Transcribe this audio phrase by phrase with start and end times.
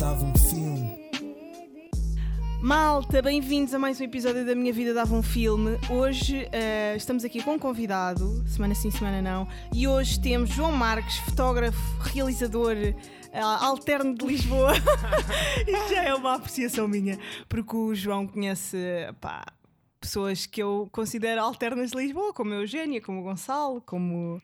[0.00, 0.98] dava um filme.
[2.62, 5.78] Malta, bem-vindos a mais um episódio da Minha Vida Dava um Filme.
[5.90, 10.72] Hoje eh, estamos aqui com um convidado, semana sim, semana não, e hoje temos João
[10.72, 11.78] Marques, fotógrafo,
[12.14, 12.94] realizador eh,
[13.40, 14.72] alterno de Lisboa.
[15.68, 18.78] Isto já é uma apreciação minha, porque o João conhece
[19.20, 19.44] pá,
[20.00, 24.40] pessoas que eu considero alternas de Lisboa, como a Eugénia, como o Gonçalo, como.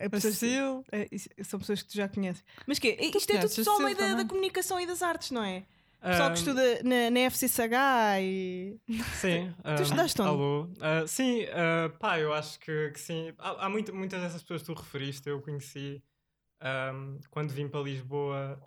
[0.00, 0.84] A pessoa- Sil.
[0.92, 2.44] eh, isso- são pessoas que tu já conheces.
[2.66, 5.64] Mas que Isto é tudo só meio da, comunicação e das artes, não é?
[6.00, 8.76] Pessoal que Ahm, estuda na, na FCSH e.
[9.20, 9.52] Sim.
[9.76, 10.30] Tu estudaste onde?
[10.30, 10.70] Alô.
[10.80, 13.32] Ah, sim, ah, pá, eu acho que, que sim.
[13.38, 16.00] Há, há muito- muitas dessas pessoas que tu referiste, eu conheci
[16.60, 18.60] ahm, quando vim para Lisboa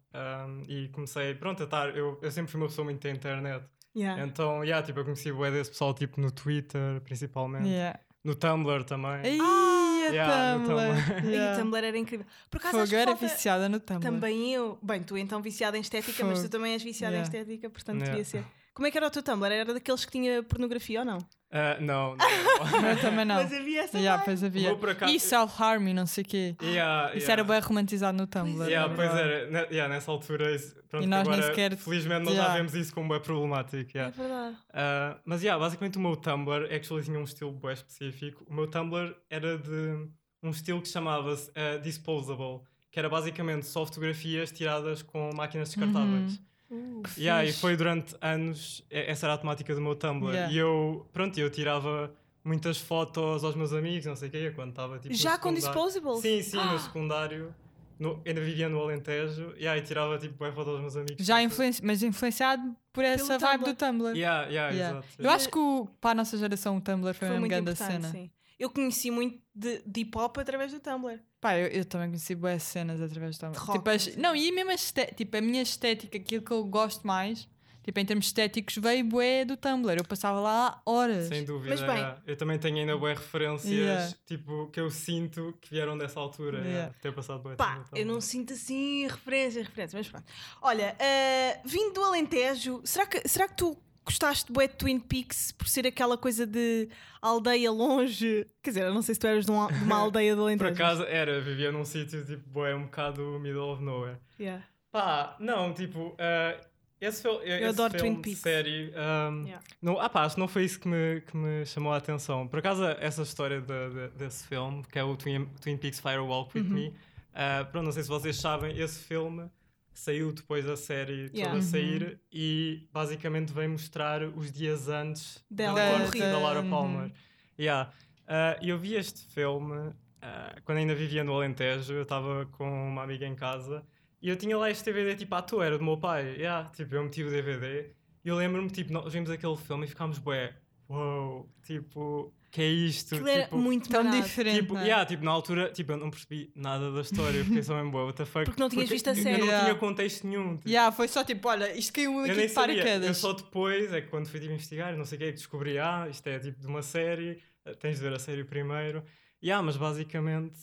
[0.67, 1.95] e comecei, pronto, a estar.
[1.95, 3.65] Eu, eu sempre fui uma pessoa muito da internet.
[3.95, 4.23] Yeah.
[4.25, 7.67] Então, yeah, tipo, eu conheci o desse pessoal tipo, no Twitter, principalmente.
[7.67, 7.99] Yeah.
[8.23, 9.11] No Tumblr também.
[9.23, 9.70] Ai, a
[10.13, 10.75] Yeah, Tumblr.
[10.75, 11.25] Tumblr.
[11.25, 11.57] E Yeah.
[11.57, 12.25] o Tumblr era incrível.
[12.49, 14.01] Por acaso Fogo, acho que era falta- viciada no Tumblr.
[14.03, 14.77] Também eu.
[14.81, 16.51] Bem, tu então viciada em estética, mas tu Fogo.
[16.51, 17.27] também és viciada Yeah.
[17.37, 18.11] em estética, portanto Yeah.
[18.11, 18.45] devia ser.
[18.73, 19.51] Como é que era o teu Tumblr?
[19.51, 21.17] Era daqueles que tinha pornografia ou não?
[21.51, 22.25] Ah, não, não.
[22.89, 23.35] Eu também não.
[23.43, 24.71] Mas havia essa Yeah, pois havia.
[24.71, 26.55] acaso- E self-harm e não sei o quê.
[26.63, 27.33] Yeah, Isso yeah.
[27.33, 28.67] era bem romantizado no Tumblr.
[28.69, 32.23] Yeah, pois era, ne- yeah, nessa altura, isso, pronto, E nós nem agora, sequer- felizmente
[32.25, 33.97] nós já vemos isso como é problemático.
[33.97, 34.55] É verdade.
[34.69, 38.45] Uh, mas yeah, basicamente o meu Tumblr actually tinha um estilo bem específico.
[38.49, 40.07] O meu Tumblr era de
[40.41, 46.39] um estilo que chamava-se uh, Disposable, que era basicamente só fotografias tiradas com máquinas descartáveis.
[46.71, 50.31] Uh, Yeah, e foi durante anos, e- essa era a temática do meu Tumblr.
[50.33, 50.53] Yeah.
[50.53, 54.69] E eu, pronto, eu tirava muitas fotos aos meus amigos, não sei o quê, quando
[54.69, 55.13] estava tipo.
[55.13, 56.19] Já com disposables?
[56.21, 56.73] Sim, sim, Ah!
[56.73, 57.53] no secundário.
[57.99, 61.23] No, ainda vivia no Alentejo e aí tirava tipo fotos aos meus amigos.
[61.23, 61.85] Já Tipo, influenci...
[61.85, 63.73] mas influenciado por essa vibe Tumblr.
[63.73, 64.17] do Tumblr.
[64.17, 64.97] Yeah, yeah, Yeah.
[64.99, 65.07] exato.
[65.19, 68.09] Eu acho que o- para a nossa geração o Tumblr foi, Foi uma grande cena.
[68.09, 68.31] sim.
[68.61, 71.19] Eu conheci muito de, de hip hop através do Tumblr.
[71.39, 73.59] Pá, eu, eu também conheci boas cenas através do Tumblr.
[73.59, 74.21] De rock, Tipo, as- não sei.
[74.21, 77.49] não, e mesmo a, esté- tipo, a minha estética, aquilo que eu gosto mais,
[77.83, 79.97] tipo, em termos estéticos, veio bué do Tumblr.
[79.97, 81.27] Eu passava lá horas.
[81.29, 81.71] Sem dúvida.
[81.71, 82.21] Mas bem- yeah.
[82.27, 84.15] Eu também tenho ainda boas referências Yeah.
[84.27, 86.59] tipo, que eu sinto que vieram dessa altura.
[86.59, 86.71] Yeah.
[86.71, 90.25] yeah, Ter passado bué Pá, eu não sinto assim referências, referências, mas pronto.
[90.61, 93.75] Olha, eh, vindo do Alentejo, será que, será que tu
[94.05, 96.89] gostaste bué de Twin Peaks por ser aquela coisa de
[97.21, 98.45] aldeia longe?
[98.63, 100.73] Quer dizer, eu não sei se tu eras de uma, de uma aldeia Por Alentejo.
[100.73, 104.17] acaso era, vivia num sítio tipo, bué, um bocado middle of nowhere.
[104.39, 104.63] Yeah.
[104.91, 106.59] Pá, não, tipo, ah,
[106.99, 108.39] esse, fil esse adoro filme Twin Peaks.
[108.41, 108.91] série.
[108.95, 109.63] ahm, Yeah.
[109.81, 112.47] não, ah, pá, acho que não foi isso que me, que me chamou a atenção.
[112.47, 116.57] Por acaso, essa história de- de- desse filme, que é o Twin, Twin Peaks Firewalk
[116.57, 116.73] with Uhum.
[116.73, 116.93] Me,
[117.33, 119.49] ah, pronto, não sei se vocês sabem, esse filme
[119.93, 121.45] saiu depois da série Yeah.
[121.51, 126.39] toda a sair e basicamente vem mostrar os dias antes Dela da, ter morte da
[126.39, 126.69] Laura Uhum.
[126.69, 127.11] Palmer.
[127.59, 127.91] Yeah.
[128.27, 132.65] Ah, E eu vi este filme ah, quando ainda vivia no Alentejo, eu estava com
[132.89, 133.83] uma amiga em casa
[134.21, 136.35] e eu tinha lá este DVD tipo à toa, era do meu pai.
[136.37, 137.91] Yeah, tipo, eu meti o DVD
[138.23, 140.53] e eu lembro-me, tipo, nós vimos aquele filme e ficámos, bué,
[140.87, 143.15] uou, tipo, que é isto?
[143.15, 144.21] Aquilo era tipo, muito Tão barato.
[144.23, 144.59] diferente.
[144.61, 144.83] Tipo, não é?
[144.83, 147.91] yeah, tipo, na altura, tipo, eu não percebi nada da história, eu fiquei só mesmo,
[147.91, 148.45] boa, what the fuck?
[148.45, 149.37] Porque não tinhas visto a eu série.
[149.37, 149.65] não Yeah.
[149.65, 150.57] tinha contexto nenhum.
[150.57, 152.75] tipo, Yeah, foi só tipo, olha, isto caiu eu aqui nem de sabia.
[152.75, 153.17] Eu paraquedas.
[153.17, 155.79] só depois, é que quando fui tipo, investigar, não sei o que é que descobri,
[155.79, 159.03] ah, isto é tipo de uma série, eh, tens de ver a série primeiro.
[159.41, 160.59] E ah, mas basicamente,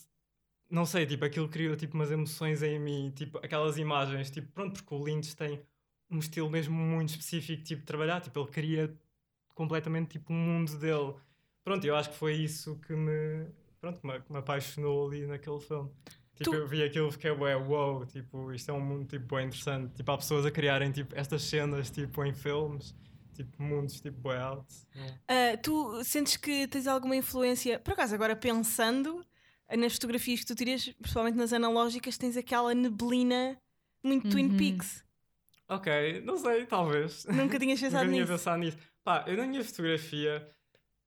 [0.70, 4.82] não sei, tipo, aquilo criou tipo umas emoções em mim, tipo, aquelas imagens, tipo, pronto,
[4.82, 5.60] porque o Lynch tem
[6.10, 8.94] um estilo mesmo muito específico, tipo, de trabalhar, tipo, ele cria
[9.54, 11.14] completamente tipo um mundo dele.
[11.68, 13.46] Pronto, eu acho que foi isso que me,
[13.80, 15.90] pronto, que me, que me apaixonou ali naquele filme.
[16.34, 19.34] Tipo, Tu- eu vi aquilo e fiquei, ué, wow, tipo, isto é um mundo, tipo,
[19.36, 19.92] bem interessante.
[19.94, 22.94] Tipo, há pessoas a criarem, tipo, estas cenas, tipo, em filmes,
[23.34, 24.86] tipo, mundos, tipo, bem altos.
[25.28, 27.78] Ah, tu sentes que tens alguma influência?
[27.78, 29.22] Por acaso, agora pensando
[29.76, 33.60] nas fotografias que tu tiras, principalmente nas analógicas, tens aquela neblina
[34.02, 34.56] muito Twin Uhum.
[34.56, 35.04] Peaks.
[35.68, 37.26] Ok, não sei, talvez.
[37.26, 38.32] Nunca tinhas Nunca pensado tinha nisso.
[38.32, 38.78] pensado nisso.
[39.04, 40.48] Pá, eu na minha fotografia,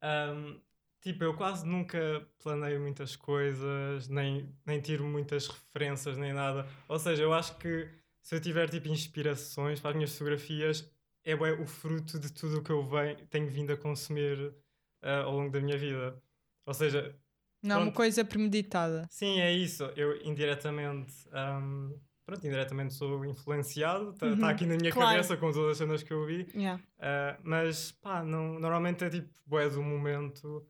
[0.01, 0.59] ahm,
[1.01, 6.68] tipo, eu quase nunca planeio muitas coisas, nem, nem tiro muitas referências, nem nada.
[6.88, 7.89] Ou seja, eu acho que
[8.21, 10.89] se eu tiver, tipo, inspirações para as minhas fotografias,
[11.24, 14.53] é bué, o fruto de tudo o que eu venho, tenho vindo a consumir
[15.01, 16.21] ah, ao longo da minha vida.
[16.65, 17.15] Ou seja,
[17.63, 19.07] Não é uma coisa premeditada.
[19.09, 19.83] Sim, é isso.
[19.95, 21.94] Eu indiretamente, ahm,
[22.25, 25.12] pronto, indiretamente sou influenciado, está Uhum, aqui na minha claro.
[25.12, 26.81] cabeça com todas as cenas que eu vi, Yeah.
[27.00, 30.65] ah, mas pá, não, normalmente é tipo, bué do momento.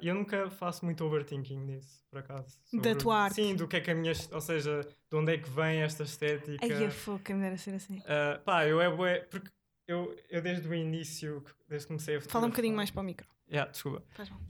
[0.00, 2.58] E eu nunca faço muito overthinking nisso, por acaso.
[2.72, 3.34] Da tua arte.
[3.36, 4.12] Sim, do que é que a minha.
[4.32, 6.58] Ou seja, de onde é que vem esta estética.
[6.66, 8.02] Ai, a foca, me dera ser assim.
[8.06, 9.20] Ah, pá, eu é bué.
[9.20, 9.48] Porque
[9.86, 12.32] eu, eu desde o início, desde que comecei a fotografar.
[12.40, 13.28] Fala um bocadinho mais para o micro.
[13.48, 14.02] Yeah, desculpa.
[14.10, 14.40] Faz mal.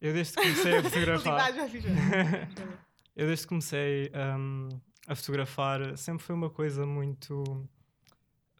[0.00, 1.50] Eu desde que comecei a fotografar.
[3.16, 4.68] Eu desde que comecei hum,
[5.06, 7.68] a fotografar sempre foi uma coisa muito.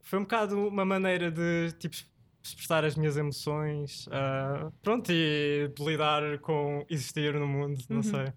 [0.02, 1.96] Foi um bocado uma maneira de tipo,
[2.42, 8.02] expressar as minhas emoções, ah, pronto, e de lidar com existir no mundo, não Uhum.
[8.02, 8.32] sei.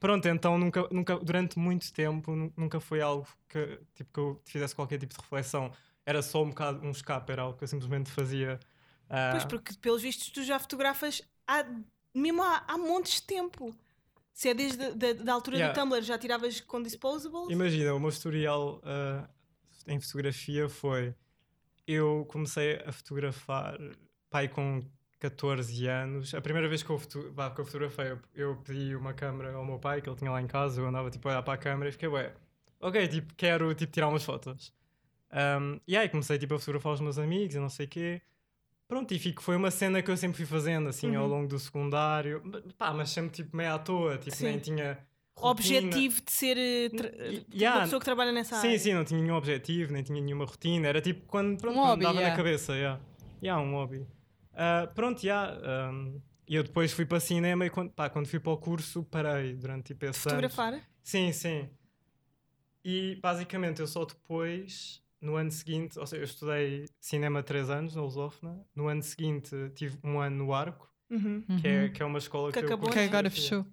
[0.00, 4.42] Pronto, então nunca, nunca, durante muito tempo, nu- nunca foi algo que, tipo, que eu
[4.46, 5.72] fizesse qualquer tipo de reflexão.
[6.06, 8.60] Era só um bocado um escape, era algo que eu simplesmente fazia.
[9.10, 11.64] ah, Pois, porque pelos vistos tu já fotografas há,
[12.14, 13.74] mesmo há, há montes de tempo.
[14.32, 15.74] Se é desde a da, da altura Yeah.
[15.74, 17.50] do Tumblr, já tiravas com disposables?
[17.50, 19.28] Imagina, o meu historial ah,
[19.86, 21.14] em fotografia foi.
[21.86, 23.78] Eu comecei a fotografar
[24.30, 24.80] pai com
[25.18, 26.34] 14 anos.
[26.34, 29.52] A primeira vez que eu, foto, vá, que eu fotografei, eu, eu pedi uma câmera
[29.54, 30.80] ao meu pai que ele tinha lá em casa.
[30.80, 32.32] Eu andava tipo a olhar para a câmera e fiquei, ué,
[32.80, 34.72] ok, tipo, quero tipo, tirar umas fotos.
[35.32, 38.22] Um, e aí comecei tipo, a fotografar os meus amigos e não sei o quê.
[38.90, 41.30] Pronto, e fico, foi uma cena que eu sempre fui fazendo assim ao Uhum.
[41.30, 42.42] longo do secundário.
[42.76, 44.44] Pá, mas sempre tipo meio à toa, tipo, Sim.
[44.46, 44.98] nem tinha.
[45.36, 45.50] rotina.
[45.52, 46.90] Objetivo de ser eh,
[47.54, 47.78] yeah.
[47.78, 48.78] uma pessoa que trabalha nessa Sim, área.
[48.80, 50.88] sim, não tinha nenhum objetivo, nem tinha nenhuma rotina.
[50.88, 52.30] Era tipo quando, pronto, Um hobby, dava yeah.
[52.30, 52.74] na cabeça.
[52.74, 53.00] Yeah.
[53.42, 54.04] Yeah, um hobby.
[54.52, 58.40] Ah, pronto, yeah, um, e eu depois fui para cinema e quando, pá, quando fui
[58.40, 60.18] para o curso parei durante tipo esse.
[60.18, 60.78] Fotografar?
[61.02, 61.70] Sim, sim.
[62.84, 67.94] E basicamente eu só depois, no ano seguinte, ou seja, eu estudei cinema 3 anos
[67.94, 68.64] na Lusófona.
[68.74, 71.44] No ano seguinte tive um ano no Arco, Uhum.
[71.60, 71.92] que, é, Uhum.
[71.92, 73.66] que é uma escola Que que, eu acabou, curto Que agora fechou.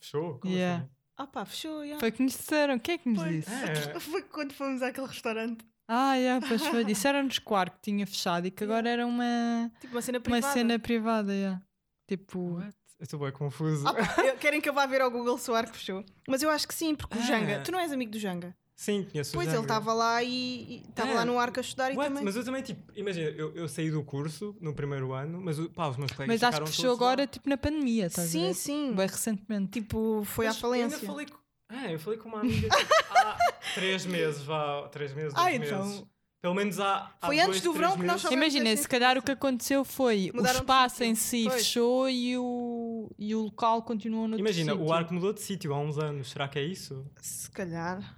[0.00, 0.38] Fechou?
[0.38, 0.82] Como Yeah.
[0.84, 0.90] assim?
[1.16, 1.98] Ah pá, fechou, já.
[2.00, 2.78] Foi que nos disseram.
[2.78, 3.30] Quem é que nos Foi.
[3.30, 3.50] disse?
[3.52, 3.54] É.
[4.00, 5.64] Foi quando fomos àquele restaurante.
[5.86, 6.82] Ah, yeah, pois foi.
[6.84, 10.22] Disseram-nos que o arco tinha fechado e que agora era uma, Tipo uma cena uma
[10.24, 10.52] privada.
[10.52, 11.32] cena privada.
[11.34, 11.62] yeah.
[12.08, 12.74] Tipo, What?
[12.98, 13.86] Eu estou bem confuso.
[13.86, 16.02] Ah, pá, eu- querem que eu vá ver ao Google se o arco fechou?
[16.26, 17.24] Mas eu acho que sim, porque o Ah.
[17.24, 17.60] Janga.
[17.62, 18.56] Tu não és amigo do Janga?
[18.76, 21.14] Sim, conheço o Pois ele estava lá e estava É.
[21.14, 22.08] lá no arco a estudar e What?
[22.08, 22.24] também.
[22.24, 25.70] Mas eu também, tipo, imagina, eu, eu saí do curso no primeiro ano, mas o-
[25.70, 27.06] pá, os meus colegas mas acho que fechou todos lá.
[27.06, 28.54] agora, tipo, na pandemia, estás a Sim, ver?
[28.54, 28.92] sim.
[28.94, 29.80] Bem recentemente.
[29.80, 30.96] Tipo, foi Mas à falência.
[30.96, 31.38] Eu ainda falei com...
[31.68, 33.36] Ah, eu falei com uma amiga tipo, há
[33.74, 35.84] três meses, vá, três meses, dois Ah, então.
[35.86, 36.04] meses.
[36.42, 37.10] Pelo menos há.
[37.22, 38.22] há Foi antes dois, do três verão que nós meses.
[38.22, 41.54] soubemos Imagina, se calhar o que aconteceu foi Mudaram o espaço em si Pois.
[41.54, 45.78] fechou e o, e o local continuou no Imagina, o arco mudou de sítio há
[45.78, 47.06] uns anos, será que é isso?
[47.22, 48.14] Se calhar.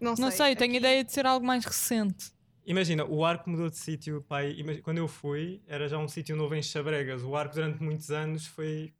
[0.00, 0.24] Não sei.
[0.24, 2.32] Não sei, tenho Aqui- ideia de ser algo mais recente.
[2.66, 4.54] Imagina, o arco mudou de sítio, pai.
[4.82, 7.22] Quando eu fui, era já um sítio novo em Chabregas.
[7.22, 8.92] O arco durante muitos anos foi.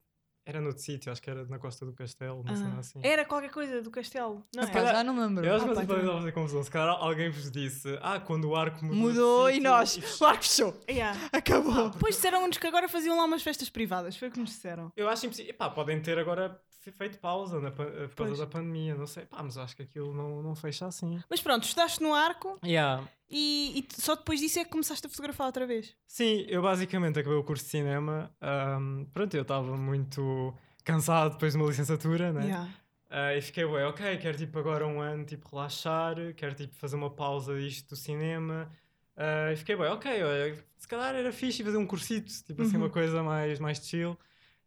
[0.47, 2.99] Era noutro sítio, acho que era na Costa do Castelo, Ah, assim.
[3.03, 4.43] Era qualquer coisa do castelo.
[4.56, 4.73] Não Epá, é?
[4.73, 5.45] calhar- já não me lembro.
[5.45, 6.62] Eu acho Ah, que vocês podem fazer confusão.
[6.62, 8.97] Se calhar alguém vos disse, ah, quando o arco mudou.
[8.97, 9.97] de Mudou e sítio, nós.
[9.99, 10.81] e O arco fechou.
[10.89, 11.21] Yeah.
[11.31, 11.91] Acabou.
[11.91, 14.17] Depois disseram-nos que agora faziam lá umas festas privadas.
[14.17, 14.91] Foi o que nos disseram.
[14.97, 15.50] Eu acho impossível.
[15.50, 16.59] Epá, podem ter agora
[16.90, 18.38] fe- feito pausa na pa- por causa Pois.
[18.38, 19.25] da pandemia, não sei.
[19.26, 21.19] Pá, mas acho que aquilo não, não fecha assim.
[21.29, 23.02] Mas pronto, estudaste no arco Yeah.
[23.31, 25.94] e, e só depois disso é que começaste a fotografar outra vez.
[26.06, 28.31] Sim, eu basicamente acabei o curso de cinema.
[28.40, 30.55] ahm, pronto, eu estava muito
[30.85, 32.44] cansado depois de uma licenciatura, né?
[32.44, 32.69] Yeah.
[33.11, 36.96] Ah, e fiquei, ué, ok, quero tipo agora um ano tipo relaxar, quero tipo fazer
[36.96, 38.70] uma pausa disto do cinema.
[39.17, 42.76] Ah, e fiquei, ué, ok, olha, se calhar era fixe fazer um cursito, tipo assim,
[42.76, 42.82] Uhum.
[42.85, 44.17] uma coisa mais, mais chill.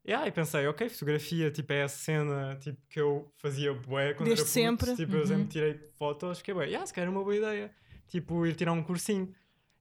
[0.04, 4.30] E aí pensei, ok, fotografia, tipo, é essa cena tipo, que eu fazia bué quando
[4.30, 4.96] Desde era puto, sempre.
[4.96, 5.28] Tipo, eu Uhum.
[5.28, 7.72] sempre tirei fotos, fiquei, ué, yeah, se calhar era uma boa ideia.
[8.08, 9.34] Tipo, ir tirar um cursinho.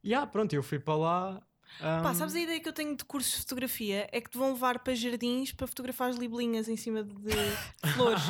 [0.04, 1.42] E ah, pronto, eu fui para lá.
[1.78, 4.08] Pá, ahm, sabes a ideia que eu tenho de cursos de fotografia?
[4.12, 7.14] É que te vão levar para jardins para fotografar as libelinhas em cima de
[7.94, 8.22] flores.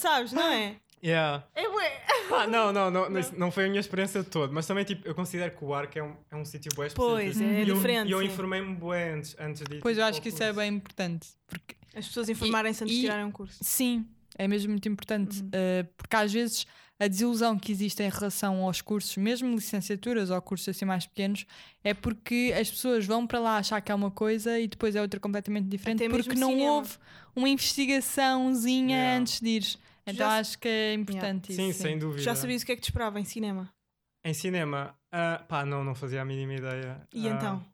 [0.00, 0.76] sabes, não é?
[1.02, 1.44] Yeah.
[1.54, 1.68] É.
[2.30, 5.06] Ah, não, não, não, não, não foi a minha experiência de todo, mas também tipo,
[5.08, 7.14] eu considero que o arco é um, é um sítio bué específico.
[7.14, 10.04] Pois, é e eu, diferente, E eu informei-me bué antes, antes de ir, Pois eu
[10.04, 11.28] tipo, acho que isso é bem importante.
[11.46, 13.56] Porque As pessoas informarem-se antes de tirarem um curso.
[13.62, 15.48] Sim, é mesmo muito importante, Uhum.
[15.52, 16.66] eh, porque às vezes
[17.00, 21.46] a desilusão que existe em relação aos cursos, mesmo licenciaturas ou cursos assim mais pequenos,
[21.82, 25.00] é porque as pessoas vão para lá achar que é uma coisa e depois é
[25.00, 26.72] outra completamente diferente, Até porque não cinema.
[26.72, 26.90] houve
[27.34, 29.18] uma investigaçãozinha Yeah.
[29.20, 29.78] antes de ir.
[30.10, 31.82] Então Já- acho que é importante Sim, isso.
[31.82, 32.22] sem dúvida.
[32.22, 33.68] Já sabias o que é que te esperava em cinema?
[34.24, 37.00] Em cinema, ah, pá, não, não fazia a mínima ideia.
[37.14, 37.64] E Ah, então?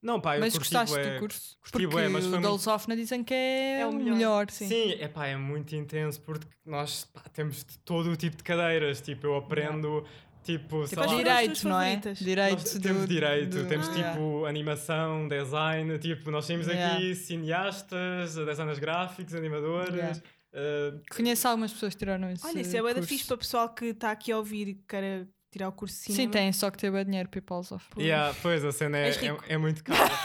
[0.00, 1.14] Não, pá, eu Mas curti gostaste bué.
[1.14, 1.56] do curso?
[1.60, 3.94] curti Porque bué, mas o foi da muito- Lusófona dizem que é, É o o
[3.94, 4.50] melhor, melhor.
[4.50, 4.68] sim.
[4.68, 8.44] Sim, é pá, é muito intenso porque nós pá, temos de todo o tipo de
[8.44, 9.00] cadeiras.
[9.00, 10.06] Tipo, eu aprendo,
[10.44, 11.96] tipo, sei lá, foram as tuas Direito, não é?
[11.96, 13.92] Direito Nós do- temos direito, do- temos Ah.
[13.92, 16.94] tipo animação, design, tipo, nós temos Yeah.
[16.94, 19.94] aqui cineastas, designers gráficos, animadores.
[19.96, 20.20] Yeah.
[20.52, 23.08] Uh, Conheço algumas pessoas que tiraram esse Olha, isso é bué da curso.
[23.08, 25.94] fixe para o pessoal que está aqui a ouvir e que quer tirar o curso
[25.96, 26.22] de cinema.
[26.22, 28.02] Sim, tem, só que ter bué dinheiro para ir para o Lusófona.
[28.02, 30.10] yeah, pois a cena é, é, é muito cara.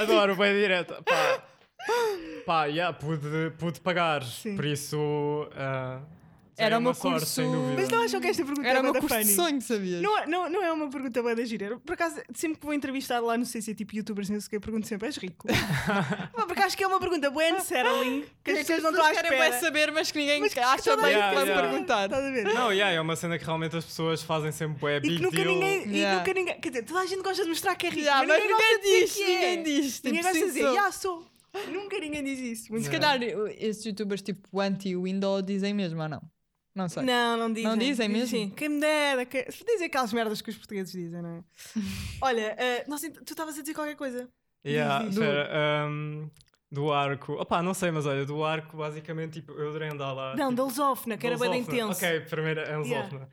[0.00, 0.94] Adoro, bem direto.
[1.04, 1.42] Pá,
[2.46, 4.56] pá yeah, pude, pude pagar, Sim.
[4.56, 4.96] por isso.
[4.96, 6.13] uh,
[6.56, 7.80] Era é uma sorte, sem curso- dúvida.
[7.82, 9.34] Mas não acham que esta pergunta Era é da curso de funny?
[9.34, 10.02] sonho, sabias?
[10.02, 11.78] Não, é- não, não é uma pergunta bem da gira.
[11.80, 14.56] Por acaso, sempre que vou entrevistar lá no CC, tipo youtubers, não sei o que,
[14.56, 15.46] eu pergunto sempre: és rico?
[16.46, 19.30] Porque acho que é uma pergunta bem unsettling, que as pessoas não estão à querem
[19.32, 19.50] espera.
[19.50, 21.54] bué saber, mas que ninguém Mas que acha bem que saber.
[21.54, 22.04] perguntar.
[22.04, 22.44] Estás a ver?
[22.44, 25.22] Não, yeah, é uma cena que realmente as pessoas fazem sempre bué E big que
[25.22, 25.48] nunca deal.
[25.48, 26.18] ninguém, e Yeah.
[26.18, 26.60] nunca ninguém.
[26.60, 28.02] Quer dizer, toda a gente gosta de mostrar que é rico.
[28.02, 29.26] Yeah, mas mas ninguém, gosta de ninguém diz, é.
[29.26, 30.02] ninguém diz.
[30.02, 31.26] Ninguém tipo, gosta de dizer, já sou.
[31.72, 32.72] Nunca ninguém diz isso.
[32.72, 33.22] Muito Se calhar
[33.58, 36.20] esses youtubers tipo anti-window dizem mesmo ou não?
[36.74, 37.04] Não sei.
[37.04, 37.70] Não, não dizem.
[37.70, 38.28] Não dizem mesmo?
[38.28, 39.24] Sim, quem me dera.
[39.24, 39.44] Que...
[39.44, 41.44] Dizem aquelas merdas que os portugueses dizem, não é?
[42.20, 44.28] Olha, eh, nossa, tu estavas a dizer qualquer coisa.
[44.66, 46.28] Yeah, espera, um,
[46.72, 47.34] do arco.
[47.34, 50.34] Opá, não sei, mas olha, do arco, basicamente, tipo, eu adorei andar lá.
[50.34, 51.92] Não, tipo, da Lusófona, que era bem intenso.
[51.92, 52.78] Ok, primeiro a Yeah.
[52.78, 53.28] Lusófona.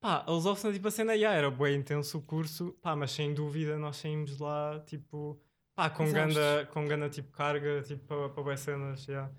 [0.00, 3.34] Pá, a Lusófona, tipo, a cena, yeah, era bem intenso o curso, pá, mas sem
[3.34, 5.38] dúvida nós saímos lá, tipo,
[5.74, 6.34] pá, com Exaustos.
[6.34, 9.30] ganda, com ganda, tipo, carga, tipo, para pa bué cenas, yeah.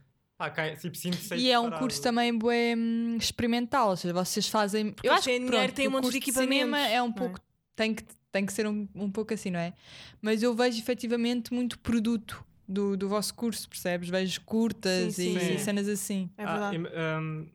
[0.50, 4.96] Cai, tipo, sinto E é um curso também bué, hum, experimental, ou seja, vocês fazem.
[5.04, 7.04] eu eles acho que têm dinheiro, pronto, têm o montes de curso cinema equipamentos, é
[7.04, 7.14] um é?
[7.14, 7.40] pouco.
[7.76, 9.74] Tem, que, tem que ser um, um pouco assim, não é?
[10.22, 14.10] Mas eu vejo efetivamente muito produto do, do vosso curso, percebes?
[14.10, 15.58] Vejo curtas Sim, e sim.
[15.58, 16.30] cenas assim.
[16.38, 16.78] É verdade.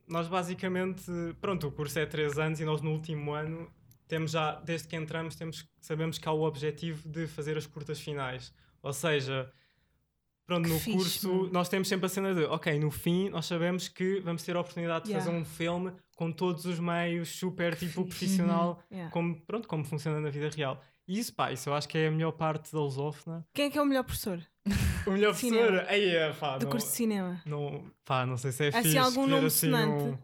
[0.07, 1.05] nós basicamente,
[1.41, 3.71] pronto, o curso é 3 anos e nós no último ano
[4.07, 7.99] temos já, desde que entramos, temos, sabemos que há o objetivo de fazer as curtas
[7.99, 8.53] finais.
[8.83, 9.51] Ou seja,
[10.47, 11.51] pronto, Que no fixe, curso meu.
[11.53, 14.61] nós temos sempre a cena de, ok, no fim nós sabemos que vamos ter a
[14.61, 15.25] oportunidade de Yeah.
[15.27, 17.99] fazer um filme com todos os meios super tipo fixe.
[18.01, 18.07] Uhum.
[18.07, 19.11] profissional, Yeah.
[19.11, 20.81] como, pronto, como funciona na vida real.
[21.09, 23.47] E isso, pá, isso eu acho que é a melhor parte da Lusófona.
[23.55, 24.41] Quem é que é o melhor professor
[25.07, 27.41] O melhor professor, aí é, pá, do não- curso de cinema?
[27.47, 30.19] não, pá, não sei se é Assim, fixe algum nome assim um-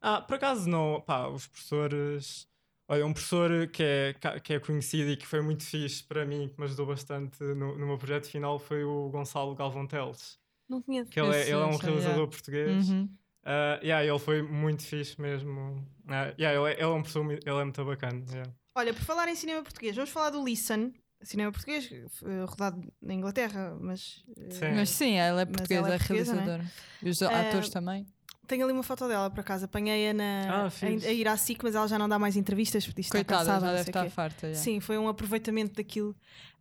[0.00, 2.46] Ah, por acaso não, pá, os professores...
[2.88, 6.48] Olha, um professor que é, que é conhecido e que foi muito fixe para mim,
[6.48, 10.38] que me ajudou bastante no, no meu projeto final, foi o Gonçalo Galvão Teles.
[10.68, 11.10] Não conheço.
[11.10, 12.88] Que ele, é, ele é um realizador português.
[12.90, 13.08] Uhum.
[13.44, 15.84] Ah, yeah, ele foi muito fixe mesmo.
[16.08, 18.24] Ah, yeah, ele, é, ele é um professor, ele é muito bacana.
[18.30, 18.52] yeah.
[18.76, 20.92] Olha, por falar em cinema português, vamos falar do Listen.
[21.22, 24.22] Cinema português, eh, rodado na Inglaterra, mas.
[24.36, 24.72] eh, Sim.
[24.74, 26.34] Mas sim, ela é portuguesa, ela é é portuguesa, é?
[26.34, 26.72] realizadora.
[27.02, 28.06] E os Ah, atores também.
[28.46, 31.62] Tenho ali uma foto dela por acaso, apanhei-a na, Ah, a, a ir à SIC,
[31.62, 33.60] mas ela já não dá mais entrevistas porque isto está Coitada, cansada.
[33.60, 34.48] já não deve estar farta.
[34.48, 34.54] já.
[34.60, 36.14] Sim, foi um aproveitamento daquilo.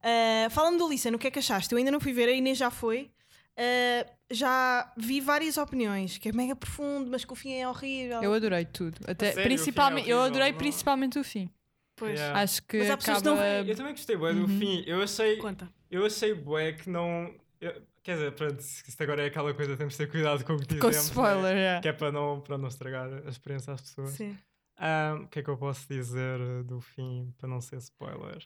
[0.03, 1.71] Ah, Fala-me do Listen, o que é que achaste?
[1.71, 3.09] Eu ainda não fui ver, a Inês já foi.
[3.57, 8.21] Ah, já vi várias opiniões, que é mega profundo, mas que o fim é horrível.
[8.23, 8.97] Eu adorei tudo.
[9.07, 9.33] Até, sério?
[9.35, 10.57] Fim é principalmente, eu horrível, adorei não?
[10.57, 11.49] principalmente o fim.
[11.95, 12.19] Pois.
[12.19, 12.41] Yeah.
[12.41, 13.49] Acho que Mas há pessoas que não acaba...
[13.49, 13.69] veem.
[13.69, 14.59] Eu também gostei bué do Uhum.
[14.59, 14.83] fim.
[14.85, 15.69] Eu achei, Conta.
[15.89, 17.33] eu achei bué que não...
[17.67, 20.59] eu- quer dizer, pronto, isto agora é aquela coisa, temos de ter cuidado com o
[20.59, 20.95] que Com dizemos.
[20.95, 21.01] né?
[21.03, 21.81] spoiler, yeah.
[21.81, 24.11] Que é para não, para não estragar a experiência às pessoas.
[24.11, 24.37] Sim.
[24.77, 28.45] Ahm, O que é que eu posso dizer eh, do fim para não ser spoiler?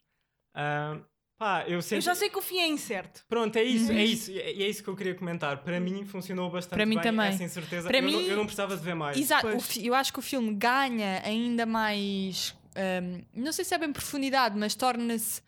[0.56, 1.02] Ahm,
[1.38, 2.02] pá, eu Eu sempre.
[2.02, 3.24] já sei que o fim é incerto.
[3.28, 3.98] Pronto, é isso, Uhum.
[3.98, 5.64] é isso, e é isso que eu queria comentar.
[5.64, 7.28] Para mim funcionou bastante Para mim bem, também.
[7.30, 7.88] essa incerteza.
[7.88, 9.18] Para eu, não, mim- eu não precisava de ver mais.
[9.18, 9.78] Exato, Pois.
[9.78, 12.56] eu acho que o filme ganha ainda mais.
[12.76, 15.42] hum, não sei se é bem profundidade, mas torna-se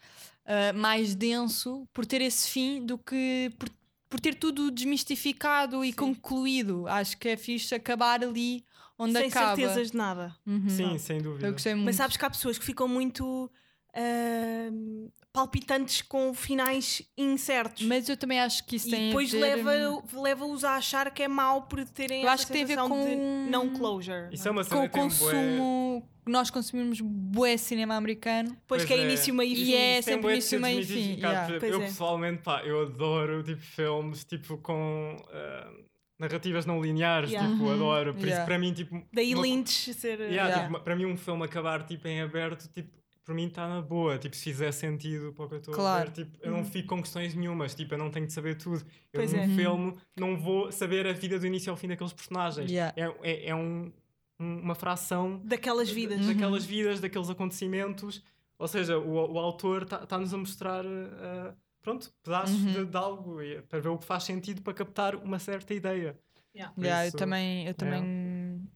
[0.46, 3.70] ah, mais denso por ter esse fim do que por,
[4.10, 5.96] por ter tudo desmistificado e Sim.
[5.96, 6.88] concluído.
[6.88, 8.66] Acho que é fixe acabar ali
[8.98, 9.56] onde sem acaba.
[9.56, 10.36] certezas de nada.
[10.46, 10.70] Uhum.
[10.70, 11.48] Sim, sem dúvida.
[11.48, 11.86] Eu gostei muito.
[11.86, 13.50] Mas sabes que há pessoas que ficam muito
[13.96, 17.86] ahm, palpitantes com finais incertos.
[17.86, 21.10] Mas eu também acho que isso e tem depois a ver, leva- leva-os a achar
[21.12, 23.48] que é mau por terem Eu essa acho que tem a ver sensação de com-
[23.50, 24.30] não closure.
[24.34, 28.50] Isso é uma com cena o um bué- consumo que nós consumimos bué cinema americano.
[28.68, 29.04] Pois Pois que é é.
[29.06, 29.74] início, meio e E fim.
[29.74, 31.50] é sempre bué início, meio e fim, yeah.
[31.66, 31.86] Eu é.
[31.86, 35.72] pessoalmente, pá, eu adoro tipo filmes tipo com ah,
[36.20, 37.50] narrativas não lineares, Yeah.
[37.52, 37.72] tipo, Uhum.
[37.74, 38.14] adoro.
[38.14, 38.38] Por Yeah.
[38.42, 40.20] isso para mim tipo Daí uma- Lynch ser.
[40.20, 40.68] Yeah, Yeah.
[40.68, 44.18] tipo, para mim um filme acabar tipo em aberto, tipo, para mim está na boa,
[44.18, 46.12] tipo, se fizer sentido para o que eu estou a Claro.
[46.12, 46.66] ver, tipo, eu não Uhum.
[46.66, 48.80] fico com questões nenhumas, tipo, eu não tenho de saber tudo.
[49.14, 49.48] Eu Pois num é.
[49.48, 52.70] filme não vou saber a vida do início ao fim daqueles personagens.
[52.72, 52.94] Yeah.
[52.98, 53.92] É, é, é um-
[54.40, 56.20] um- uma fração Daquelas vidas.
[56.22, 56.28] Uhum.
[56.34, 58.24] daquelas vidas, daqueles acontecimentos.
[58.58, 62.72] Ou seja, o, o autor está-nos a mostrar uh, pronto, pedaços Uhum.
[62.74, 66.20] de, de algo e- para ver o que faz sentido para captar uma certa ideia.
[66.56, 66.74] Yeah.
[66.78, 68.68] Yeah, eu isso, também, eu também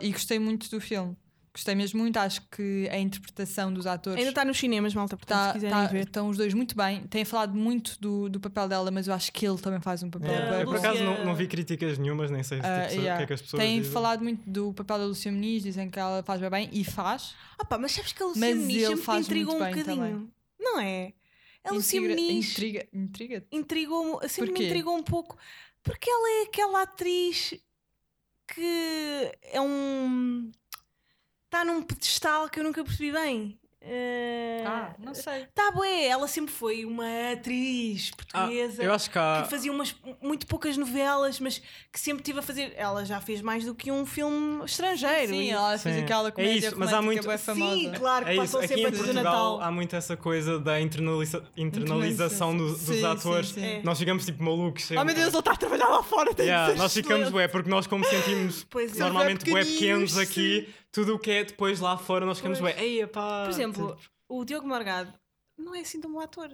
[0.00, 1.16] e gostei muito do filme.
[1.54, 5.38] Gostei mesmo muito, acho que a interpretação dos atores Ainda está nos cinemas, malta, portanto,
[5.38, 6.02] tá- se quiserem tá- ver.
[6.04, 7.06] estão os dois muito bem.
[7.06, 10.10] Têm falado muito do, do papel dela, mas eu acho que ele também faz um
[10.10, 12.90] papel É, Uh, eu, por acaso não, não vi críticas nenhumas, nem sei Ah, tipo,
[12.94, 13.16] se- o yeah.
[13.18, 13.92] que é que as pessoas Têm dizem.
[13.92, 17.36] falado muito do papel da Lucia Muniz, dizem que ela faz bem, bem e faz.
[17.56, 19.74] Ah pá, mas sabes que a Lucia Mas Muniz sempre te faz intrigou um bem
[19.74, 19.96] bocadinho.
[20.04, 20.30] também.
[20.58, 21.12] Não é?
[21.62, 24.66] A Lucia Intriga- Muniz Intriga, intriga intrigou sempre me Porquê?
[24.66, 25.38] intrigou um pouco.
[25.84, 27.54] Porque ela é aquela atriz
[28.52, 30.50] que é um.
[31.54, 33.56] Está num pedestal que eu nunca percebi bem.
[33.86, 35.44] Eh, Ah, não sei.
[35.54, 39.42] Tá bué, ela sempre foi uma atriz Ah, portuguesa eu acho que há.
[39.44, 41.60] que fazia umas muito poucas novelas, mas
[41.92, 42.72] que sempre tive a fazer.
[42.76, 45.28] Ela já fez mais do que um filme estrangeiro.
[45.34, 46.02] Sim, E- ela fez Sim.
[46.02, 47.74] aquela É comédia isso, mas há muito- bué famosa.
[47.78, 49.60] Sim, claro, que É isso, passam aqui sempre em antes do Portugal Natal.
[49.60, 53.48] há muito essa coisa da internaliza- internalização do- dos Sim, sim, atores.
[53.50, 53.62] sim.
[53.64, 53.82] É.
[53.84, 54.84] Nós ficamos tipo malucos.
[54.84, 55.04] Oh sempre.
[55.04, 56.32] meu Deus, ele está a trabalhar lá fora.
[56.34, 57.36] tem Yeah, nós ficamos, excelente.
[57.36, 58.98] ué, porque nós, como sentimos Pois é.
[58.98, 63.42] normalmente Bué pequenos aqui, tudo o que é depois lá fora, nós ficamos, ei, pá.
[63.44, 63.98] Por exemplo,
[64.28, 65.12] o Diogo Morgado
[65.58, 66.48] não é assim tão bom ator.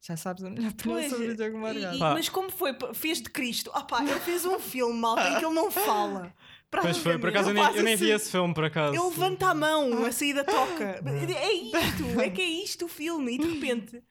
[0.00, 1.96] Já sabes a minha opinião Pois, sobre o Diogo Morgado.
[1.96, 2.70] e- mas como foi?
[2.94, 3.70] Fez de Cristo.
[3.74, 6.32] Ah pá, ele fez um filme, malta, em que ele não fala.
[6.70, 8.22] Pois foi, por acaso eu Ele nem, eu nem vi assim.
[8.22, 8.94] esse filme, por acaso.
[8.94, 11.02] Ele levanta a mão a sair da toca.
[11.36, 13.34] É isto, é que é isto o filme.
[13.34, 14.02] E de repente,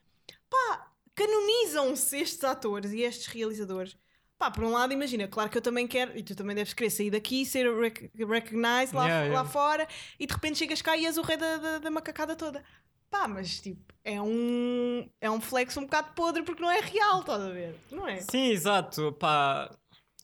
[0.50, 3.96] pá, canonizam-se estes atores e estes realizadores.
[4.38, 6.92] Pá, por um lado, imagina, claro que eu também quero, e tu também deves querer
[6.92, 9.50] sair daqui, ser rec recognized lá, Yeah, lá yeah.
[9.50, 9.88] fora,
[10.20, 12.64] e de repente chegas cá e és o rei da, da, da macacada toda.
[13.10, 17.22] Pá, mas tipo, é um, é um flex um bocado podre porque não é real,
[17.22, 17.76] estás a ver?
[17.92, 18.20] Não é?
[18.22, 19.12] Sim, exato.
[19.14, 19.76] Pá,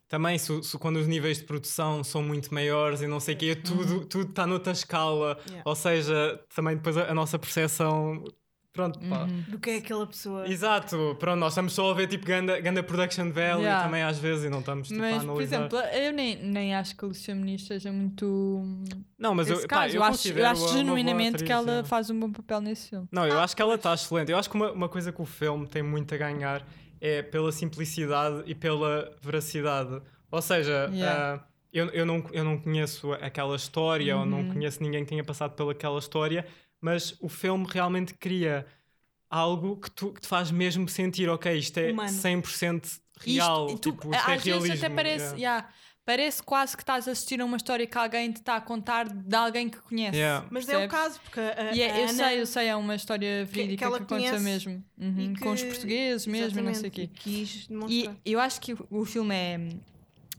[0.08, 3.38] também se, se quando os níveis de produção são muito maiores e não sei o
[3.38, 5.40] quê, tudo tudo está noutra escala.
[5.48, 5.64] Yeah.
[5.66, 8.24] Ou seja, também depois a, a nossa percepção.
[8.74, 9.24] Pronto, pá.
[9.26, 9.44] Uhum.
[9.50, 10.48] Do que é aquela pessoa.
[10.48, 13.84] Exato, pronto, nós estamos só a ver tipo ganda, ganda production value Yeah.
[13.84, 15.34] também às vezes e não estamos tipo, a Mas, analisar.
[15.34, 18.64] por exemplo, eu nem, nem acho que a Lucia Muniz seja muito.
[19.18, 21.88] não, mas eu, pá, eu, eu, acho, eu acho genuinamente atriz, que ela yeah.
[21.88, 23.08] faz um bom papel nesse filme.
[23.12, 24.32] Não, Ah, eu acho que ela está excelente.
[24.32, 26.66] Eu acho que uma, uma coisa que o filme tem muito a ganhar
[27.00, 30.02] é pela simplicidade e pela veracidade.
[30.32, 31.42] Ou seja, Yeah.
[31.44, 34.54] ah, eu, eu, não, eu não conheço aquela história ou não Uhum.
[34.54, 36.46] conheço ninguém que tenha passado pelaquela história,
[36.84, 38.66] mas o filme realmente cria
[39.30, 42.10] algo que, tu, que te faz mesmo sentir, ok, isto é Humano.
[42.12, 43.68] 100% real.
[43.68, 44.62] Isto- tu- tipo, isto é às realismo.
[44.68, 45.38] vezes até parece, yeah.
[45.40, 45.70] yeah,
[46.06, 49.08] parece quase que estás a assistir a uma história que alguém te está a contar
[49.08, 50.18] de alguém que conhece.
[50.18, 50.46] Yeah.
[50.52, 50.92] Mas é o percebes?
[50.92, 53.84] caso, porque a, é- a eu Ana- sei, eu sei, é uma história verídica que,
[53.86, 54.86] ela aconteceu conhece mesmo.
[55.00, 57.10] Uhum, e Com os que- portugueses mesmo e não sei o quê.
[57.90, 59.70] e eu acho que o, o filme é,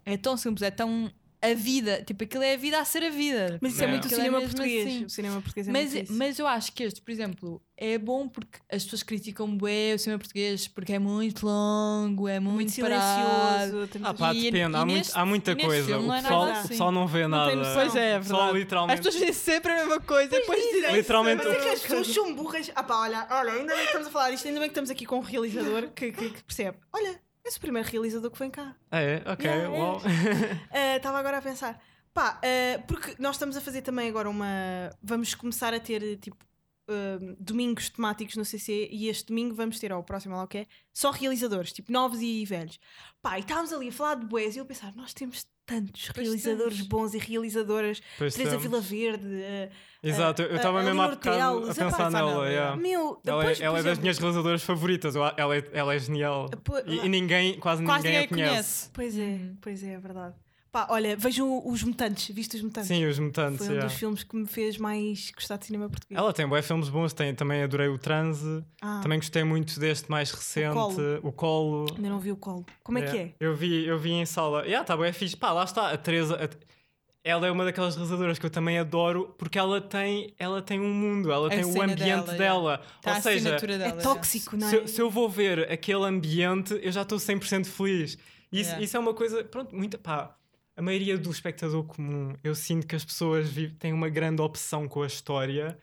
[0.05, 1.11] é tão simples, é tão
[1.51, 3.59] a vida, tipo, aquilo é a vida a ser a vida.
[3.61, 3.93] Mas isso é Yeah.
[3.93, 4.87] muito o é cinema mesmo português.
[4.87, 5.05] assim.
[5.05, 6.13] O cinema português é Mas, muito isso.
[6.19, 9.99] mas eu acho que este, por exemplo, é bom porque as pessoas criticam bué o
[9.99, 13.89] cinema português porque é muito longo, é muito, muito silencioso.
[14.03, 14.73] Ah, pá, E- depende.
[14.73, 15.99] e há, muito- há muita coisa.
[15.99, 16.69] O não é pessoal, o assim.
[16.69, 17.57] pessoal não vê Não nada.
[17.57, 17.75] noção.
[17.75, 18.57] Pois é, é pessoal verdade.
[18.57, 18.97] As literalmente.
[19.03, 21.45] pessoas dizem sempre a mesma coisa, depois dizem Literalmente.
[21.45, 22.71] Mas é que as pessoas são burras.
[22.75, 24.91] Ah pá, olha, olha, ainda bem que estamos a falar disto, ainda bem que estamos
[24.91, 26.79] aqui com um realizador que, que- que percebe.
[26.93, 28.75] Olha, és o primeiro realizador que vem cá.
[28.91, 29.17] Ah, é?
[29.27, 29.69] Ok, Yeah, é.
[29.81, 30.01] uau.
[30.73, 31.81] Ah, Estava agora a pensar.
[32.13, 34.47] Pá, ah, porque nós estamos a fazer também agora uma.
[35.03, 36.37] Vamos começar a ter tipo.
[36.89, 40.49] ah, domingos temáticos no CC e este domingo vamos ter, ou o próximo lá o
[40.49, 42.79] que é, só realizadores, tipo novos e velhos.
[43.23, 46.27] Pá, e estávamos ali a falar de boés e eu pensar, nós temos tantos Pois
[46.27, 46.89] realizadores temos.
[46.89, 48.65] bons e realizadoras, Pois Teresa temos.
[48.65, 49.69] Vila Verde, ah,
[50.03, 52.49] Exato, eu a- estava a mesmo bocado a Teles, pensar nela.
[52.51, 52.77] yeah.
[52.77, 55.17] meu, Ela, é, depois, ela por é das exemplo, minhas realizadoras favoritas.
[55.17, 56.51] Ela é, ela é genial.
[56.63, 58.91] pô- E, e ninguém, quase, quase ninguém ninguém a conhece.
[58.91, 58.91] conhece.
[58.93, 59.57] Pois é, Uhum.
[59.63, 60.35] pois é, é verdade.
[60.75, 62.89] Pá, olha, vejam os Mutantes, viste os Mutantes?
[62.89, 63.59] Sim, os mutantes.
[63.59, 63.87] Foi um yeah.
[63.89, 66.19] dos filmes que me fez mais gostar de cinema português.
[66.21, 70.11] Ela tem bué filmes bons, tem, também adorei o Transe, Ah, também gostei muito deste
[70.11, 70.77] mais recente,
[71.23, 71.87] o Colo.
[71.95, 72.67] Ainda não vi o colo.
[72.83, 73.35] Como é que é?
[73.39, 74.65] Eu vi, eu vi em sala.
[74.65, 75.37] Yeah, tá bem fixe.
[75.37, 76.35] Pá, lá está, a Teresa.
[76.45, 76.75] a-
[77.23, 80.93] Ela é uma daquelas realizadoras que eu também adoro porque ela tem, ela tem um
[80.93, 82.79] mundo, ela A tem o ambiente dela, dela.
[83.01, 84.71] Tá Ou a seja, assinatura É dela, tóxico, não é?
[84.71, 88.19] se, eu- se eu vou ver aquele ambiente, eu já estou 100% feliz.
[88.51, 88.83] Isso, Yeah.
[88.85, 90.37] isso é uma coisa, pronto, muita pá.
[90.77, 94.89] A maioria do espectador comum, eu sinto que as pessoas vivem, têm uma grande opção
[94.89, 95.79] com a história.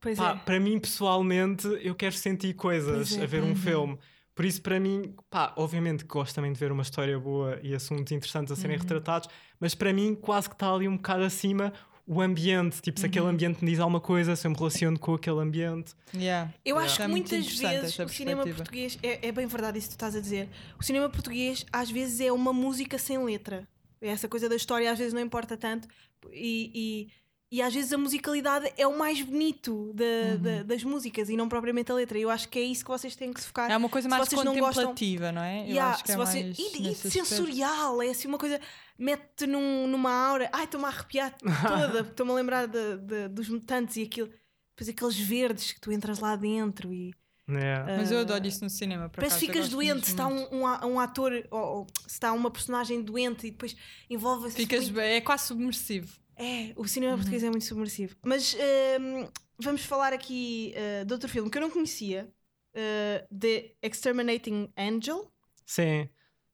[0.00, 0.36] Pois Pá, é.
[0.44, 3.22] Para mim, pessoalmente, eu quero sentir coisas é.
[3.22, 3.56] a ver um Uhum.
[3.56, 3.98] filme.
[4.34, 7.72] Por isso, para mim, pá, obviamente que gosto também de ver uma história boa e
[7.74, 8.82] assuntos interessantes a serem Uhum.
[8.82, 9.28] retratados,
[9.60, 11.72] mas para mim, quase que está ali um bocado acima
[12.06, 12.82] o ambiente.
[12.82, 13.10] Tipo, se Uhum.
[13.10, 15.94] aquele ambiente me diz alguma coisa, se eu me relaciono com aquele ambiente.
[16.12, 16.52] Yeah.
[16.64, 19.78] Eu acho Isso é que muito muitas vezes o cinema português, é, é bem verdade
[19.78, 23.16] isso que tu estás a dizer, o cinema português às vezes é uma música sem
[23.24, 23.66] letra.
[24.06, 25.88] Essa coisa da história às vezes não importa tanto
[26.32, 27.08] e,
[27.50, 30.38] e, e às vezes a musicalidade é o mais bonito da- Uhum.
[30.42, 32.18] da- das músicas e não propriamente a letra.
[32.18, 33.70] Eu acho que é isso que vocês têm que se focar.
[33.70, 35.62] É uma coisa mais vocês não gostam- contemplativa, não é?
[35.62, 38.60] Eu Yeah, acho que é você- mais e, e sensorial, é assim uma coisa,
[38.98, 41.34] mete-te num- numa aura, ai, estou-me a arrepiar
[41.98, 44.28] toda, estou-me a lembrar de- de- dos mutantes e aquilo,
[44.76, 47.14] depois aqueles verdes que tu entras lá dentro e
[47.46, 47.84] né?
[47.96, 49.08] Mas eu Ah, adoro isso no cinema.
[49.08, 50.54] Por parece que ficas doente se está muito.
[50.54, 53.76] um, um, um ator ou, ou se está uma personagem doente e depois
[54.08, 54.56] envolve-se.
[54.56, 56.18] Ficas bem, é quase submersivo.
[56.36, 57.18] É, o cinema Uhum.
[57.18, 58.16] português é muito submersivo.
[58.24, 58.54] Mas
[59.00, 59.28] hum,
[59.58, 62.28] vamos falar aqui uh, de outro filme que eu não conhecia,
[62.74, 65.30] uh, The Exterminating Angel.
[65.66, 66.08] Sim.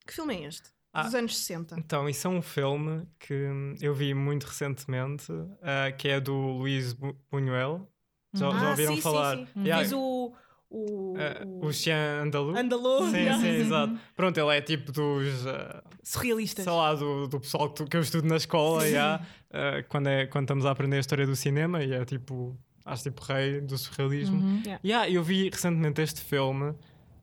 [0.05, 0.69] Que filme é este?
[0.93, 1.03] Ah.
[1.03, 1.79] Dos anos 60.
[1.79, 6.33] Então, isso é um filme que hum, eu vi muito recentemente, ah, que é do
[6.35, 7.87] Luís Bu- Buñuel.
[8.33, 9.37] Já, já Ah, ouviram sim, falar?
[9.37, 9.63] Sim, sim.
[9.63, 10.33] Yeah, Fez o.
[10.73, 11.13] O.
[11.17, 12.57] eh, o- o Xian Andalu.
[12.57, 13.09] Andalou.
[13.09, 13.41] Sim, yeah.
[13.41, 13.97] sim, exato.
[14.15, 15.45] Pronto, ele é tipo dos.
[15.45, 16.63] eh, Surrealistas.
[16.63, 20.07] sei lá, do, do pessoal que, tu- que eu estudo na escola, yeah, eh, quando,
[20.07, 23.59] é, quando estamos a aprender a história do cinema, e é tipo, acho tipo rei
[23.61, 24.39] do surrealismo.
[24.41, 24.63] Uhum.
[24.83, 26.73] Yeah, eu vi recentemente este filme.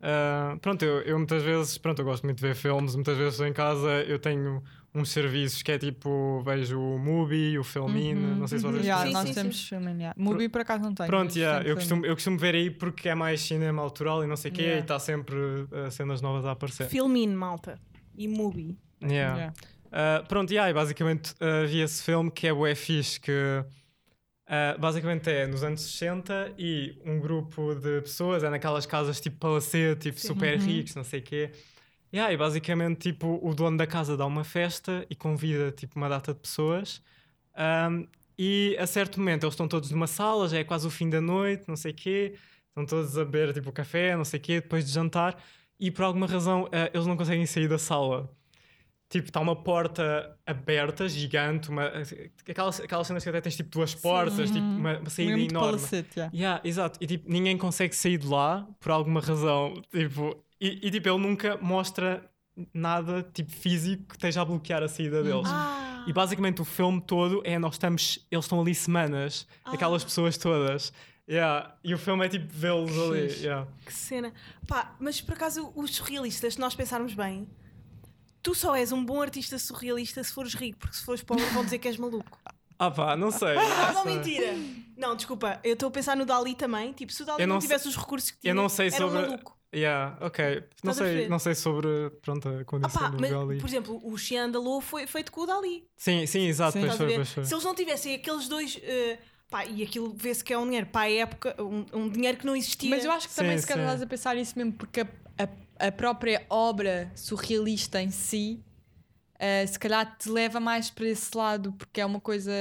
[0.02, 3.32] ah, pronto, eu, eu muitas vezes, pronto, eu gosto muito de ver filmes, muitas vezes
[3.34, 4.62] estou em casa, eu tenho
[4.94, 9.06] uns serviços que é tipo, vejo o Mubi, o Filmin, não sei se vocês Yeah,
[9.06, 9.68] Sim, nós sim, temos sim.
[9.68, 10.14] filme, yeah.
[10.16, 11.08] Movie por acaso não tenho.
[11.08, 14.36] Pronto, yeah, eu, costumo, eu costumo ver aí porque é mais cinema autoral e não
[14.36, 14.80] sei o quê, Yeah.
[14.80, 15.36] e está sempre
[15.72, 16.88] ah, cenas novas a aparecer.
[16.88, 17.78] Filmin, malta.
[18.16, 18.78] E Mubi.
[19.02, 19.36] Yeah.
[19.36, 19.54] Yeah.
[19.88, 24.78] Uh, pronto, yeah, e basicamente uh, vi esse filme que é o fixe que uh,
[24.78, 30.10] basicamente é nos anos 60 e um grupo de pessoas é naquelas casas tipo palacete,
[30.10, 31.52] tipo super ricos, não sei o quê.
[32.12, 36.08] Yeah, e basicamente tipo o dono da casa dá uma festa e convida tipo uma
[36.08, 37.02] data de pessoas
[37.90, 38.06] um,
[38.38, 41.20] e a certo momento eles estão todos numa sala, já é quase o fim da
[41.20, 42.34] noite, não sei o quê,
[42.68, 45.36] estão todos a beber tipo café, não sei o quê, depois de jantar
[45.78, 48.30] e por alguma razão uh, eles não conseguem sair da sala.
[49.10, 51.90] Tipo, está uma porta aberta, gigante, uma,
[52.46, 55.78] aquelas, aquelas cenas que até tens tipo duas portas, tipo uma, uma saída muito enorme.
[55.78, 56.36] palacete, yeah.
[56.36, 56.98] Yeah, exato.
[57.00, 59.80] E tipo, ninguém consegue sair de lá por alguma razão.
[59.90, 62.28] Tipo, e, e, tipo, ele nunca mostra
[62.74, 65.46] nada tipo físico que esteja a bloquear a saída deles.
[65.46, 66.04] Ah.
[66.06, 70.92] E basicamente o filme todo é nós estamos, eles estão ali semanas, aquelas pessoas todas.
[71.28, 71.76] Yeah.
[71.84, 73.30] E o filme é tipo vê-los ali.
[73.40, 73.68] Yeah.
[73.84, 74.32] Que cena.
[74.66, 77.46] Pá, mas por acaso os surrealistas, se nós pensarmos bem,
[78.42, 81.62] tu só és um bom artista surrealista se fores rico, porque se fores pobre vão
[81.64, 82.38] dizer que és maluco.
[82.80, 83.56] Ah pá, não sei.
[83.58, 84.14] Ah, não, sei.
[84.14, 84.54] mentira!
[84.96, 86.92] Não, desculpa, eu estou a pensar no Dali também.
[86.92, 88.86] Tipo, se o Dali Eu não, não tivesse os recursos que tinha, eu não sei
[88.86, 89.57] era sobre- um maluco.
[89.74, 90.64] Yeah, ok.
[90.82, 93.58] Não Estás a sei, não sei sobre pronto, a Ah, condição pá, do mas, Gali.
[93.58, 95.86] por exemplo, o Xiandalou foi feito com o Dali.
[95.96, 96.80] Sim, sim, exato, Sim.
[96.86, 97.44] pois foi, pois foi.
[97.44, 98.78] Se eles não tivessem aqueles dois.
[98.82, 99.18] eh,
[99.50, 102.46] pá, e aquilo vê-se que é um dinheiro para a época, um, um dinheiro que
[102.46, 102.88] não existia.
[102.88, 105.08] Mas eu acho que Sim, também se calhar estás a pensar isso mesmo porque a,
[105.78, 108.64] a, a própria obra surrealista em si
[109.38, 112.52] eh, se calhar te leva mais para esse lado porque é uma coisa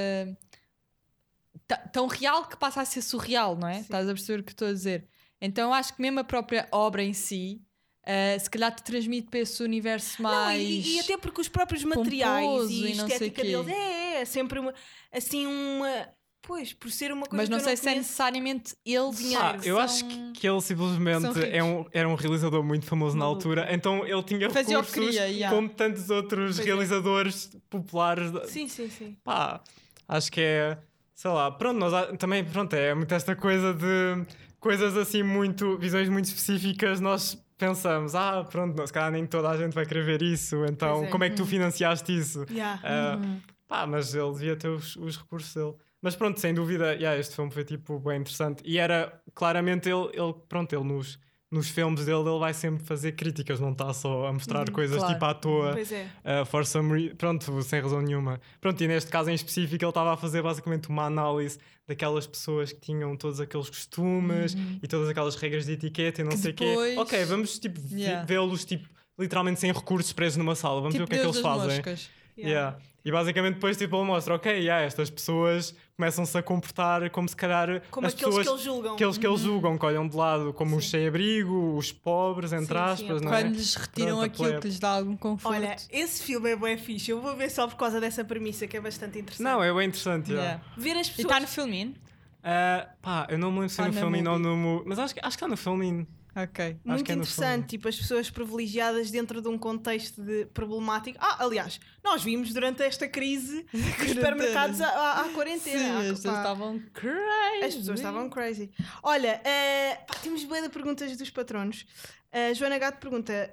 [1.91, 3.75] tão real que passa a ser surreal, não é?
[3.75, 3.81] Sim.
[3.81, 5.07] Estás a perceber o que estou a dizer?
[5.41, 7.61] Então eu acho que mesmo a própria obra em si
[8.05, 10.61] eh, se calhar te transmite para esse universo Não, mais.
[10.61, 14.59] e, e até porque os próprios materiais e não sei estética deles é, é sempre
[14.59, 14.73] uma,
[15.11, 16.07] assim uma.
[16.41, 19.17] Pois, por ser uma coisa Mas não que eu sei não se é necessariamente eles.
[19.17, 19.43] Dinheiro.
[19.43, 23.17] Ah, eu são- acho que, que ele simplesmente é um, era um realizador muito famoso
[23.17, 25.53] na altura, então ele tinha Fazia o que recursos queria, yeah.
[25.53, 26.63] como tantos outros Pois é.
[26.63, 28.31] realizadores populares.
[28.49, 29.17] Sim, sim, sim.
[29.25, 29.61] Pá,
[30.07, 30.77] acho que é,
[31.13, 34.25] sei lá, pronto, nós há- também, pronto, é muito esta coisa de
[34.67, 39.55] coisas assim muito, visões muito específicas, nós pensamos, ah, pronto, se calhar nem toda a
[39.55, 41.07] gente vai querer ver isso, então é.
[41.07, 42.45] como é que tu financiaste isso?
[42.51, 42.81] Yeah.
[42.83, 43.39] Ah, Uhum.
[43.65, 45.73] Pá, mas ele devia ter os, os recursos dele.
[46.01, 48.61] Mas pronto, sem dúvida, yeah, este filme foi tipo bem interessante.
[48.65, 51.17] E era claramente ele, ele pronto, ele nos,
[51.49, 55.13] nos filmes dele ele vai sempre fazer críticas, não está só a mostrar coisas claro.
[55.13, 56.05] tipo à toa, Pois é.
[56.41, 58.39] uh, for some re- pronto, sem razão nenhuma.
[58.59, 61.57] Pronto, e neste caso em específico ele estava a fazer basicamente uma análise
[61.87, 66.31] daquelas pessoas que tinham todos aqueles costumes e todas aquelas regras de etiqueta e não
[66.31, 66.65] Que sei o quê.
[66.67, 68.25] depois- Ok, vamos tipo Yeah.
[68.25, 71.23] vê-los tipo literalmente sem recursos presos numa sala, vamos tipo ver o que é que
[71.23, 71.75] Deus eles fazem.
[71.77, 72.09] moscas.
[72.37, 72.77] Yeah.
[73.05, 77.35] E basicamente depois tipo, ele mostra, ok, yeah, estas pessoas começam-se a comportar como se
[77.35, 78.93] calhar Como as aqueles pessoas que eles julgam.
[78.95, 80.91] aqueles que eles julgam, que olham de lado como os Sim.
[80.91, 83.41] sem-abrigo, os pobres, entre Sim, sim, aspas, é não é?
[83.43, 85.55] Quando lhes retiram Pronto, aquilo que lhes dá algum conforto.
[85.55, 87.11] Olha, esse filme é bem fixe.
[87.11, 89.43] Eu vou ver só por causa dessa premissa que é bastante interessante.
[89.43, 90.31] Não, é bem interessante.
[90.33, 90.51] yeah.
[90.59, 90.63] Yeah.
[90.77, 91.25] Ver as E pessoas.
[91.31, 91.95] está no filminho?
[92.43, 94.83] Ah, pá, eu não me lembro se é Tá no filme ou no.
[94.85, 96.07] Mas acho, que- acho que está no filme.
[96.43, 96.79] Ok.
[96.85, 101.17] Muito que é interessante, tipo, as pessoas privilegiadas dentro de um contexto de problemático.
[101.19, 105.79] Ah, aliás, nós vimos durante esta crise os supermercados à, à- quarentena.
[105.79, 107.63] Sim, Ah, as pessoas estavam crazy.
[107.65, 108.71] as pessoas estavam crazy.
[109.01, 111.85] Olha, eh, pá, temos bem de perguntas dos patronos.
[112.31, 113.51] A Joana Gato pergunta: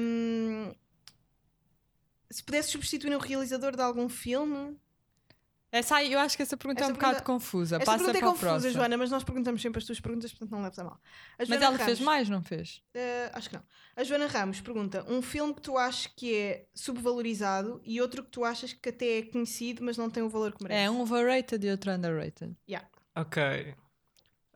[0.00, 0.72] hum,
[2.30, 4.76] se pudesse substituir um realizador de algum filme.
[5.72, 7.76] Essa aí, eu acho que essa pergunta é Essa um bocado pergunta- confusa.
[7.76, 8.72] Esta Passa pergunta é confusa, próxima.
[8.72, 11.00] Joana, mas nós perguntamos sempre as tuas perguntas, portanto não leves a mal.
[11.38, 12.82] A Mas ela fez Ramos- mais, não fez?
[12.92, 13.62] Eh, acho que não.
[13.96, 18.30] A Joana Ramos pergunta: um filme que tu achas que é subvalorizado e outro que
[18.30, 20.82] tu achas que até é conhecido, mas não tem o valor que merece.
[20.84, 22.56] É um overrated e outro underrated.
[22.68, 22.88] Yeah.
[23.14, 23.74] Ok.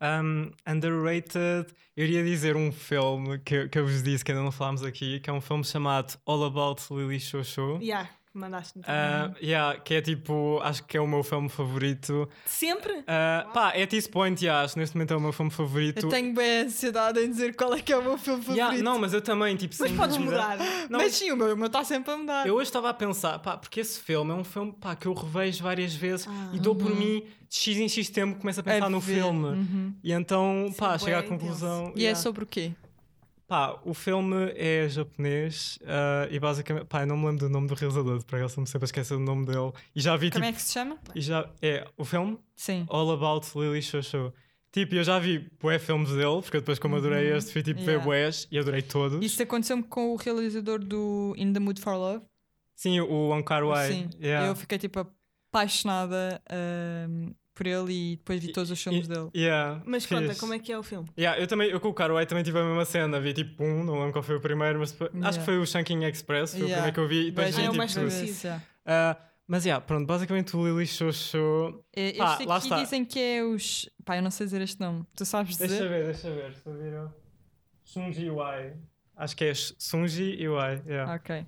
[0.03, 1.73] Um, underrated.
[1.97, 5.21] Eu iria dizer um filme que, que eu vos disse que ainda não falámos aqui,
[5.21, 7.81] que é um filme chamado All About Lily Chou Chou.
[7.81, 8.11] Yeah.
[8.35, 8.85] Mandaste-me.
[8.87, 12.29] Ah, yeah, que é tipo, acho que é o meu filme favorito.
[12.45, 13.03] Sempre?
[13.07, 16.05] Ah, pá, at this point, yeah, acho neste momento é o meu filme favorito.
[16.05, 18.59] Eu tenho bem ansiedade em dizer qual é que é o meu filme favorito.
[18.65, 20.59] Yeah, não, mas eu também, tipo, Mas podes mudar.
[20.91, 22.47] Não, mas sim, o meu está sempre a mudar.
[22.47, 25.13] Eu hoje estava a pensar, pá, porque esse filme é um filme pá, que eu
[25.15, 26.51] revejo várias vezes Ah.
[26.53, 29.15] e dou por mim, de X em X tempo, começo a pensar A no ver.
[29.15, 29.45] filme.
[29.49, 29.95] Uhum.
[30.03, 31.93] E então, Isso pá, é chego à conclusão.
[31.95, 32.73] E é sobre o quê?
[33.47, 37.69] Pá, o filme é japonês ah, e basicamente, pá, eu não me lembro do nome
[37.69, 39.71] do realizador, por acaso me sempre esquecer do nome dele.
[39.95, 40.99] E já vi, Como tipo, é que se chama?
[41.15, 42.87] e já, é, o filme Sim.
[42.89, 44.33] All About Lily Shosho.
[44.73, 47.83] Tipo, eu já vi bué filmes dele, porque depois como adorei este, fui tipo ver
[47.83, 47.89] Uhum.
[47.91, 48.05] Yeah.
[48.05, 49.25] bués e adorei todos.
[49.25, 52.25] Isso aconteceu-me com o realizador do In the Mood for Love.
[52.75, 53.93] Sim, o Ankar Wai.
[53.93, 54.11] Sim.
[54.21, 54.49] Yeah.
[54.49, 54.99] Eu fiquei tipo
[55.55, 59.31] apaixonada ahm, por ele e depois vi todos os filmes dele.
[59.35, 60.41] Yeah, Mas conta, fixe.
[60.41, 61.09] como é que é o filme?
[61.17, 63.85] Yeah, eu também, eu com o Carway também tive a mesma cena, vi tipo um,
[63.85, 65.39] não lembro qual foi o primeiro, mas depois- acho Yeah.
[65.39, 66.75] que foi o Shanking Express, foi Yeah.
[66.75, 68.39] o primeiro que eu vi e depois Mas vi é o tipo mais conhecido.
[68.45, 68.65] Yeah.
[68.87, 71.85] Ah, mas yeah, pronto, basicamente o Lily Xoxo.
[71.95, 72.83] É, Estes lá aqui está.
[72.83, 73.89] dizem que é os.
[74.05, 75.05] Pá, eu não sei dizer este nome.
[75.17, 75.69] Tu sabes dizer?
[75.69, 77.09] Deixa ver, deixa ver, se eu vir.
[77.85, 78.75] Sunji Wai.
[79.17, 80.83] Acho que é Sunji e Wai.
[80.87, 81.15] yeah.
[81.15, 81.47] Ok.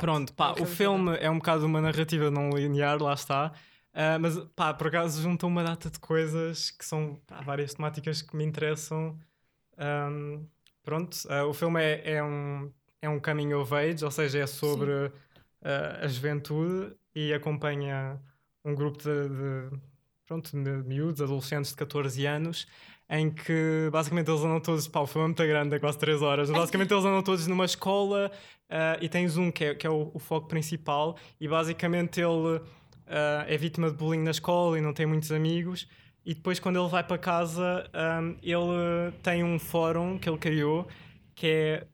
[0.00, 3.52] Pronto, pá, É o filme é um bocado uma narrativa não linear, lá está.
[3.98, 8.20] Ah, mas pá, por acaso juntam uma data de coisas que são pá, várias temáticas
[8.20, 9.18] que me interessam.
[9.78, 10.44] Ahm,
[10.84, 14.46] pronto, ah, o filme é, é um, é um coming of age, ou seja, é
[14.46, 15.10] sobre
[15.62, 18.20] ah, a juventude e acompanha
[18.62, 19.78] um grupo de, de,
[20.26, 22.66] pronto, de miúdos, adolescentes de 14 anos,
[23.08, 26.20] em que basicamente eles andam todos, pá, o filme é muito grande, é quase 3
[26.20, 28.30] horas, basicamente eles andam todos numa escola
[29.00, 32.60] e tens um que é, que é o, o foco principal e basicamente ele
[33.06, 35.88] ah, é vítima de bullying na escola e não tem muitos amigos
[36.24, 40.86] e depois quando ele vai para casa ahm, ele tem um fórum que ele criou
[41.34, 41.86] que é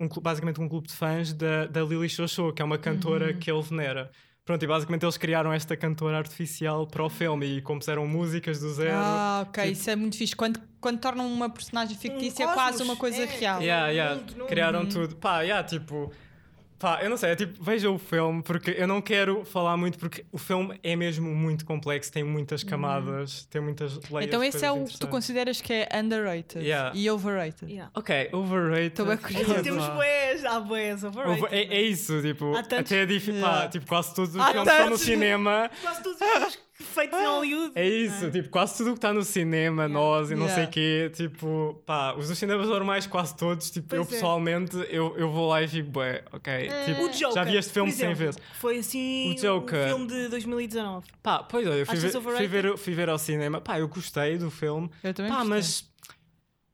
[0.00, 3.50] um basicamente um clube de fãs da, da Lily Xoxo, que é uma cantora que
[3.50, 4.10] ele venera.
[4.44, 8.72] Pronto, e basicamente eles criaram esta cantora artificial para o filme e compuseram músicas do
[8.72, 8.94] zero.
[8.94, 10.34] Ah, ok, Tipo- isso é muito fixe.
[10.34, 13.26] Quando, quando tornam uma personagem fictícia, é cosmos, quase uma coisa é.
[13.26, 13.60] real.
[13.60, 14.46] Yeah, yeah, mundo, não?
[14.46, 15.16] criaram tudo.
[15.16, 16.10] Pá, yeah, tipo.
[16.78, 19.98] Pá, eu não sei, é tipo, veja o filme, porque eu não quero falar muito,
[19.98, 24.64] porque o filme é mesmo muito complexo, tem muitas camadas, tem muitas layers Então esse
[24.64, 26.92] é o que tu consideras que é underrated Yeah.
[26.94, 27.68] e overrated.
[27.70, 27.90] Yeah.
[27.94, 28.90] Ok, overrated.
[28.90, 29.56] Tô bem curiosa.
[29.56, 29.94] Ei, temos Pá.
[29.94, 31.42] boés, há boés, overrated.
[31.44, 33.68] Over- é, é isso, tipo, até é difícil, pá, Yeah.
[33.70, 35.70] tipo, quase todos os filmes estão no cinema.
[35.82, 37.72] Quase todos os feitos em Hollywood.
[37.74, 40.68] É isso, tipo, quase tudo o que está no cinema, nós e não sei Yeah.
[40.68, 44.14] o quê, tipo, pá, os dos cinemas normais, quase todos, tipo, eu Pois é.
[44.16, 47.72] pessoalmente, eu, eu vou lá e fico, bué, ok, tipo, O Joker, já vi este
[47.72, 48.40] filme por 100 exemplo, vezes.
[48.60, 49.84] Foi assim O Joker.
[49.84, 51.06] um filme de 2019.
[51.22, 54.38] Pá, pois olha, eu fui ver, fui, ver, fui ver ao cinema, pá, eu gostei
[54.38, 55.56] do filme, Eu também pá, gostei.
[55.56, 55.90] mas,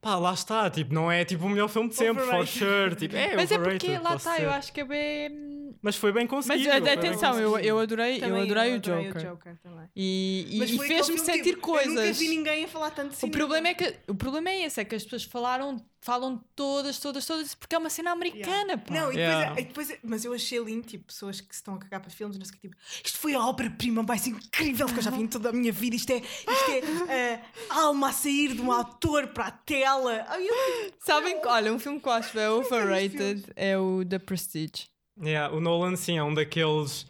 [0.01, 2.59] pá, lá está, tipo, não é tipo o melhor filme de sempre, for Overrated.
[2.59, 5.54] sure, tipo, é Mas é porque lá está, eu acho que é bem.
[5.85, 6.81] Mas foi bem Mas conseguido.
[6.81, 9.23] bem atenção, eu, eu adorei, eu adorei o adorei Joker.
[9.31, 9.87] Joker também.
[9.95, 12.19] E, e- Mas e fez-me sentir tipo, Eu nunca coisas.
[12.19, 13.37] vi ninguém a falar tanto de O cinema.
[13.39, 17.27] problema, é que, o problema é esse, é que as pessoas falaram, falam todas, todas,
[17.27, 18.95] todas, porque é uma cena americana, pá.
[18.95, 19.61] Não, e depois, Yeah.
[19.61, 22.39] e depois- mas eu achei lindo, tipo, pessoas que se estão a cagar para filmes,
[22.39, 25.21] não sei o que, tipo, isto foi a obra-prima mais incrível que eu já vi
[25.23, 28.73] em toda a minha vida, isto é, isto é ah, alma a sair de um
[28.73, 30.25] autor para a tela.
[30.29, 30.55] Ai, eu,
[30.99, 34.89] Sabem que, olha, um filme que eu acho é overrated é o The Prestige.
[35.23, 37.07] Yeah, o Nolan, sim, é um daqueles.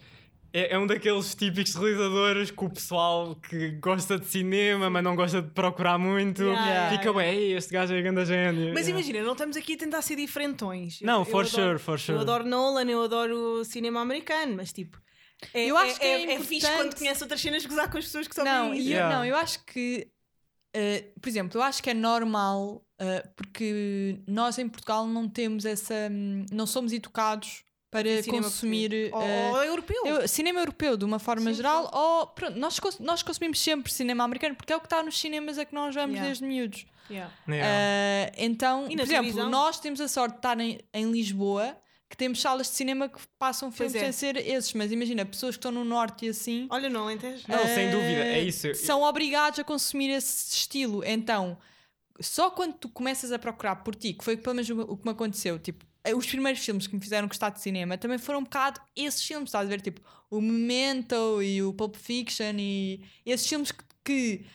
[0.53, 5.13] É, é um daqueles típicos realizadores que o pessoal que gosta de cinema, mas não
[5.15, 8.73] gosta de procurar muito, Yeah, yeah, fica bem, "Ei, este gajo é grande gênio.
[8.73, 8.91] Mas Yeah.
[8.91, 11.01] imagina, não estamos aqui a tentar ser diferentões.
[11.01, 12.17] Eu- Não, eu for adoro- sure, for sure.
[12.17, 14.97] Eu adoro Nolan, eu adoro cinema americano, mas tipo.
[15.53, 18.05] É, Eu acho que é é, fixe importante- quando conhece outras cenas gozar com as
[18.05, 19.13] pessoas que só Não, e eu, Yeah.
[19.17, 20.07] não, eu acho que,
[20.73, 25.65] eh, por exemplo, eu acho que é normal eh, porque nós em Portugal não temos
[25.65, 26.07] essa.
[26.09, 27.64] hum, não somos educados
[28.03, 29.09] para Cinema consumir.
[29.11, 29.49] português.
[29.51, 30.05] Ou, ou europeu.
[30.05, 34.23] eu- cinema europeu, de uma forma Sim, geral, ou pronto, nós, nós consumimos sempre cinema
[34.23, 36.27] americano porque é o que está nos cinemas a que nós vamos Yeah.
[36.27, 36.85] desde miúdos.
[37.09, 37.31] Yeah.
[37.47, 37.67] Yeah.
[37.69, 39.49] Eh, então, E por exemplo, televisão?
[39.49, 41.77] nós temos a sorte de estar em, em Lisboa,
[42.09, 43.99] que temos salas de cinema que passam Pois filmes é.
[43.99, 46.67] sem ser esses, mas imagina, pessoas que estão no norte e assim.
[46.69, 47.43] Olha, não Alentejo.
[47.47, 48.73] Não, sem eh, dúvida, é isso.
[48.75, 51.03] São obrigados a consumir esse estilo.
[51.03, 51.57] Então,
[52.19, 55.11] só quando tu começas a procurar por ti, que foi pelo menos o que me
[55.11, 58.79] aconteceu, tipo, os primeiros filmes que me fizeram gostar de cinema também foram um bocado
[58.95, 59.81] esses filmes, estás a ver?
[59.81, 64.45] Tipo, o Memento e o Pulp Fiction e esses filmes que, que,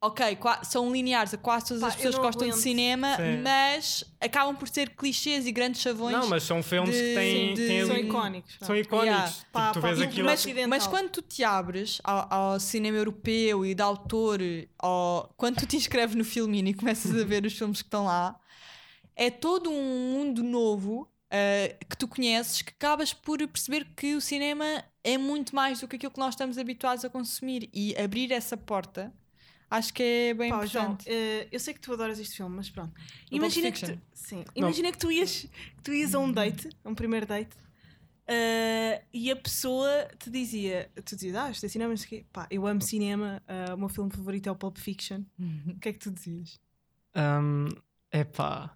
[0.00, 3.42] ok, são lineares a quase todas Pá, as pessoas que gostam de cinema, Sim.
[3.42, 6.14] mas acabam por ser clichês e grandes chavões.
[6.16, 8.56] Não, mas são filmes de- que têm, de- têm São icónicos.
[8.60, 9.06] São icónicos.
[9.16, 9.32] Yeah.
[9.32, 10.26] Tipo, Pá, tu pá, vês aquilo.
[10.26, 14.40] Mas, mas quando tu te abres ao, ao cinema europeu e de autor,
[14.78, 18.04] ao- quando tu te inscreves no Filmini e começas a ver os filmes que estão
[18.04, 18.38] lá,
[19.16, 24.20] é todo um mundo novo uh, que tu conheces que acabas por perceber que o
[24.20, 28.30] cinema é muito mais do que aquilo que nós estamos habituados a consumir e abrir
[28.30, 29.12] essa porta
[29.70, 31.10] acho que é bem Pá, João, importante.
[31.10, 32.92] eh, eu sei que tu adoras este filme, mas pronto.
[33.30, 36.88] Imagina que, tu, sim, imagina que tu ias, que tu ias a um date, a
[36.88, 37.56] um primeiro date,
[38.28, 42.08] eh, e a pessoa te dizia, tu dizias, ah, isto é cinema, não sei o
[42.08, 42.26] quê.
[42.32, 45.22] Pá, eu amo cinema, eh, o meu filme favorito é o Pulp Fiction.
[45.68, 46.60] O que é que tu dizias?
[47.14, 47.68] Um,
[48.12, 48.75] epá.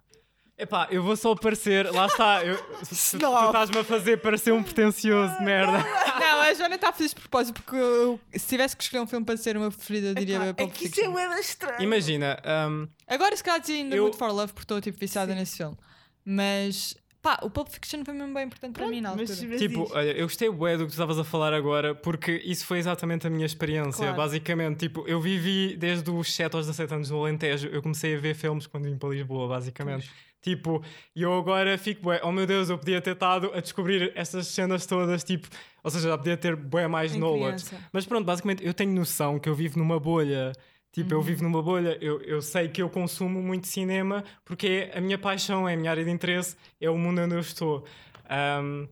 [0.61, 1.91] Epá, eu vou só parecer.
[1.91, 2.45] Lá está.
[2.45, 5.79] Eu, tu, tu estás-me a fazer parecer um pretencioso de merda.
[6.19, 9.07] Não, a Joana está a fazer de propósito porque eu- se tivesse que escolher um
[9.07, 11.11] filme para ser o meu preferido, eu diria Epá, é Pulp que isso é Fiction.
[11.11, 11.77] uma estranha.
[11.81, 15.33] Imagina, um, Agora, se calhar, dizia ainda Eu- Good for Love porque estou tipo viciada
[15.33, 15.39] Sim.
[15.39, 15.75] nesse filme.
[16.23, 19.27] Mas pá, o Pulp Fiction foi mesmo bem importante para mim na altura.
[19.29, 19.91] Mas- mas tipo, diz.
[19.93, 23.25] olha, eu gostei bué do que tu estavas a falar agora, porque isso foi exatamente
[23.25, 24.03] a minha experiência.
[24.05, 24.15] Claro.
[24.17, 27.67] Basicamente, tipo, eu vivi desde os 7 aos 17 anos no Alentejo.
[27.69, 30.09] Eu comecei a ver filmes quando vim para Lisboa, basicamente.
[30.41, 30.83] Tipo,
[31.15, 34.47] e eu agora fico bué, oh meu Deus, eu podia ter estado a descobrir essas
[34.47, 35.47] cenas todas, tipo,
[35.83, 37.65] ou seja, já podia ter bué mais Em knowledge.
[37.65, 37.89] criança.
[37.93, 40.51] Mas pronto, basicamente eu tenho noção que eu vivo numa bolha.
[40.91, 44.97] Tipo, eu vivo numa bolha, eu, eu sei que eu consumo muito cinema porque é
[44.97, 47.85] a minha paixão, é a minha área de interesse, é o mundo onde eu estou.
[48.29, 48.87] Ahm,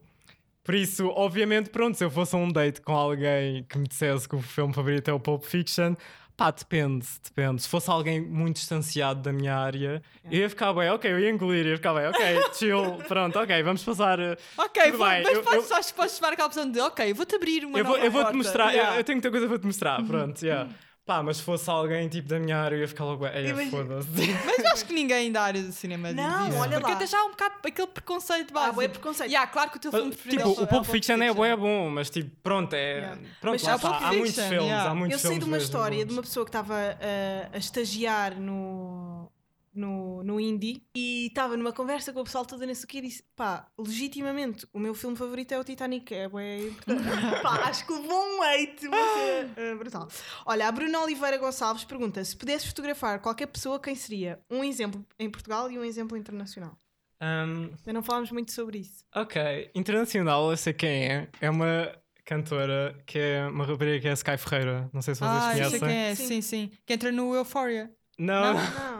[0.64, 4.26] por isso, obviamente, pronto, se eu fosse a um date com alguém que me dissesse
[4.28, 5.94] que o filme favorito é o Pulp Fiction,
[6.40, 7.60] pá, depende, depende.
[7.60, 11.28] Se fosse alguém muito distanciado da minha área, eu ia ficar bem, ok, eu ia
[11.28, 12.18] engolir, ia ficar bem, ok,
[12.58, 14.18] chill, pronto, ok, vamos passar.
[14.18, 17.34] uh, Ok, vou- mas eu- podes, eu- acho que podes aquela opção de ok, vou-te
[17.34, 18.96] abrir uma eu vou, eu vou-te mostrar, eu- Yeah.
[18.98, 20.70] eu, tenho muita coisa para te mostrar, pronto, yeah.
[21.10, 24.08] Pá, mas se fosse alguém tipo da minha área, eu ia ficar logo, é, foda-se.
[24.46, 26.96] Mas eu acho que ninguém da área do cinema Não, diz olha porque lá.
[26.96, 28.74] até já há um bocado aquele preconceito Ah, básico.
[28.76, 29.28] bué preconceito.
[29.28, 32.10] Yeah, claro que o teu filme preferido Tipo, é o Pulp Fiction é bom, mas
[32.10, 32.92] tipo, pronto, é.
[32.98, 33.20] Yeah.
[33.40, 34.90] Pronto, Mas lá há há muitos filmes, yeah.
[34.90, 38.38] há muitos Eu sei de uma história de uma pessoa que estava a, a estagiar
[38.38, 39.28] no,
[39.72, 43.22] no, no Indie e estava numa conversa com o pessoal todo nesse aqui e disse:
[43.36, 46.12] pá, legitimamente, o meu filme favorito é o Titanic.
[46.14, 47.02] É, importante."
[47.42, 50.08] pá, acho que levou um hate, mas é brutal.
[50.46, 54.40] Olha, a Bruna Oliveira Gonçalves pergunta: se pudesses fotografar qualquer pessoa, quem seria?
[54.50, 56.76] Um exemplo em Portugal e um exemplo internacional.
[57.22, 59.04] Um, Ainda não falámos muito sobre isso.
[59.14, 61.28] ok, internacional, eu sei quem é.
[61.40, 61.92] É uma
[62.24, 64.88] cantora que é uma rapariga que é a Sky Ferreira.
[64.92, 65.88] Não sei se vocês Ah, eu sei conhecem.
[65.88, 66.26] quem é, Sim.
[66.26, 66.70] sim, sim.
[66.86, 67.90] Que entra no Euphoria.
[68.18, 68.60] Não, Não.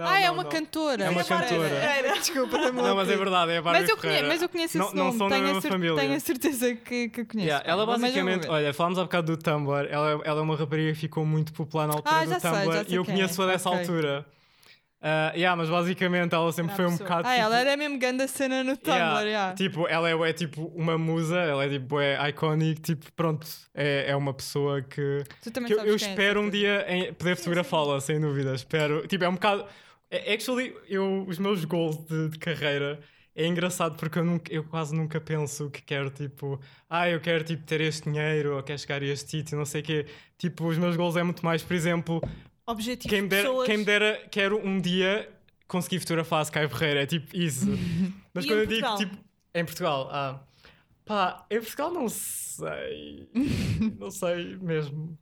[0.00, 0.50] ah, é não, uma não.
[0.50, 1.04] cantora.
[1.04, 1.68] É uma Bárbara cantora.
[1.68, 2.12] Ferreira.
[2.18, 4.28] Desculpa, também Não, mas é verdade, é a Bárbara mas eu, conheço, Ferreira.
[4.28, 5.96] mas eu conheço Não- esse não nome, são da tenho, a cer- família.
[5.96, 7.48] tenho a certeza que, que conheço.
[7.48, 9.86] Yeah, ela basicamente, olha, falámos há bocado do Tumblr.
[9.90, 12.84] Ela, ela é uma rapariga que ficou muito popular na altura Ah, do Tumblr já
[12.84, 13.80] sei e eu conheço-a é, dessa ok.
[13.80, 14.26] altura.
[15.00, 17.26] Ah, yeah, mas basicamente ela sempre foi um bocado.
[17.28, 19.54] Ah, tipo, ela era mesmo grande cena no Tumblr, Yeah, yeah.
[19.54, 24.10] Tipo, ela é, é tipo uma musa, ela é tipo é iconic, tipo, pronto, é,
[24.10, 26.84] é uma pessoa que, Tu também que eu, sabes eu é, espero um certeza.
[26.84, 28.52] dia em poder fotografá-la, sem dúvida.
[28.54, 29.64] Espero, tipo, é um bocado.
[30.10, 32.98] é- Actually, eu, os meus goals de, de carreira
[33.36, 37.44] é engraçado porque eu, nunca, eu quase nunca penso que quero, tipo, ah, eu quero
[37.44, 40.06] tipo, ter este dinheiro ou quero chegar a este sítio, não sei o quê.
[40.36, 42.20] Tipo, os meus goals é muito mais, por exemplo,
[42.70, 43.66] Objetivos quem me, dera, pessoas.
[43.66, 45.32] quem me dera, quero um dia
[45.66, 47.66] conseguir fotografar a Sky Ferreira, é tipo isso.
[48.34, 48.96] Mas E quando eu digo Portugal?
[48.98, 50.40] tipo, em Portugal, ah,
[51.04, 53.28] pá, em Portugal não sei,
[53.98, 55.18] não sei mesmo.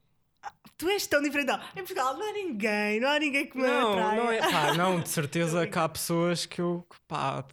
[0.77, 1.47] Tu és tão diferente.
[1.49, 4.23] Não, Em Portugal não há ninguém, não há ninguém que me Não, atraia.
[4.25, 7.45] não é, pá, não, de certeza que há pessoas que eu, que, pá,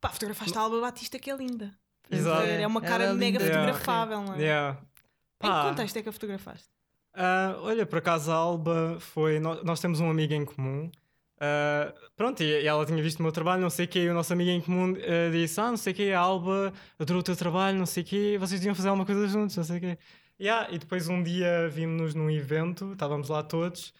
[0.00, 1.72] Pá, fotografaste a Alba Batista que é linda.
[2.10, 2.42] Exato.
[2.44, 3.50] É uma Ela cara é mega linda.
[3.50, 3.72] Yeah.
[3.72, 4.38] fotografável, não é?
[4.40, 4.78] yeah.
[5.42, 6.68] Em que contexto é que a fotografaste?
[7.14, 10.90] Ah, olha, por acaso a Alba foi, nós, nós temos um amigo em comum.
[11.40, 14.08] ah, pronto, e, e ela tinha visto o meu trabalho, não sei o quê, e
[14.08, 17.20] o nosso amigo em comum ah, disse: Ah, não sei o quê, a Alba adorou
[17.20, 19.78] o teu trabalho, não sei o quê, vocês deviam fazer alguma coisa juntos, não sei
[19.78, 19.98] o quê.
[20.40, 23.90] Yeah, e depois um dia vimos-nos num evento, estávamos lá todos,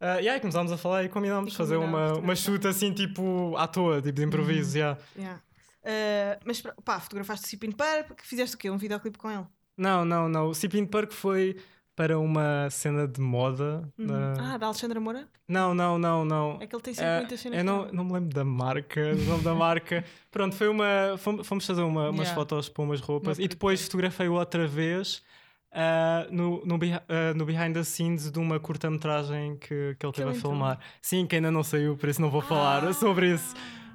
[0.00, 3.68] uh, yeah, e começámos a falar e combinámos fazer uma, uma shoot assim, tipo, à
[3.68, 4.76] toa, tipo de improviso.
[4.78, 4.98] yeah.
[5.16, 5.40] Yeah.
[5.82, 8.70] Uh, mas pá, fotografaste o Cipin que fizeste o quê?
[8.70, 9.44] Um videoclipe com ele?
[9.76, 10.48] Não, não, não.
[10.48, 11.56] O Sipin Park foi
[11.94, 13.88] para uma cena de moda.
[13.98, 15.28] da- Ah, da Alexandra Moura?
[15.46, 16.58] Não, não, não, não.
[16.60, 17.58] É que ele tem sempre Ah, muitas cenas.
[17.58, 20.04] eu não, não me lembro da marca, do nome da marca.
[20.30, 21.16] Pronto, foi uma.
[21.18, 22.34] Fomos, fomos fazer uma- umas Yeah.
[22.34, 25.22] fotos para umas roupas e depois fotografei outra vez
[25.74, 26.78] ah, no, no,
[27.08, 30.78] ah, no behind the scenes de uma curta-metragem que, que ele teve a filmar.
[31.00, 32.92] Sim, que ainda não saiu, por isso não vou falar Ah.
[32.92, 33.54] sobre isso.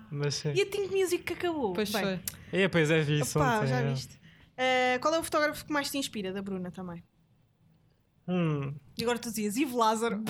[0.09, 0.53] Mas sim.
[0.55, 1.73] E a Think Music que acabou?
[1.73, 2.19] Pois Bem, foi.
[2.61, 3.89] É, pois é, vi isso opá, ontem, já é.
[3.89, 4.15] viste.
[4.15, 6.31] Uh, qual é o fotógrafo que mais te inspira?
[6.33, 7.03] Da Bruna também.
[8.27, 10.21] Hum, E agora tu dizias Ivo Lázaro.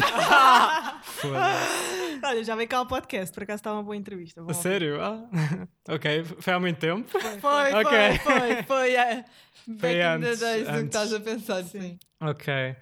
[1.04, 2.18] foda-se.
[2.24, 4.42] Olha, já veio cá ao podcast, por acaso está uma boa entrevista.
[4.42, 4.54] Ouvir.
[4.56, 5.02] sério?
[5.02, 5.28] Ah.
[5.90, 7.08] ok, foi há muito tempo.
[7.10, 7.92] Foi, Ok.
[8.00, 8.96] foi, foi, foi.
[8.96, 9.26] é.
[9.68, 10.86] Back Foi in antes, the days do que antes.
[10.86, 12.00] estás a pensar, sim.
[12.22, 12.76] Ok.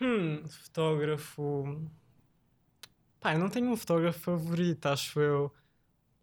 [0.00, 1.82] Hum, fotógrafo.
[3.20, 5.52] Pá, eu não tenho um fotógrafo favorito, acho eu.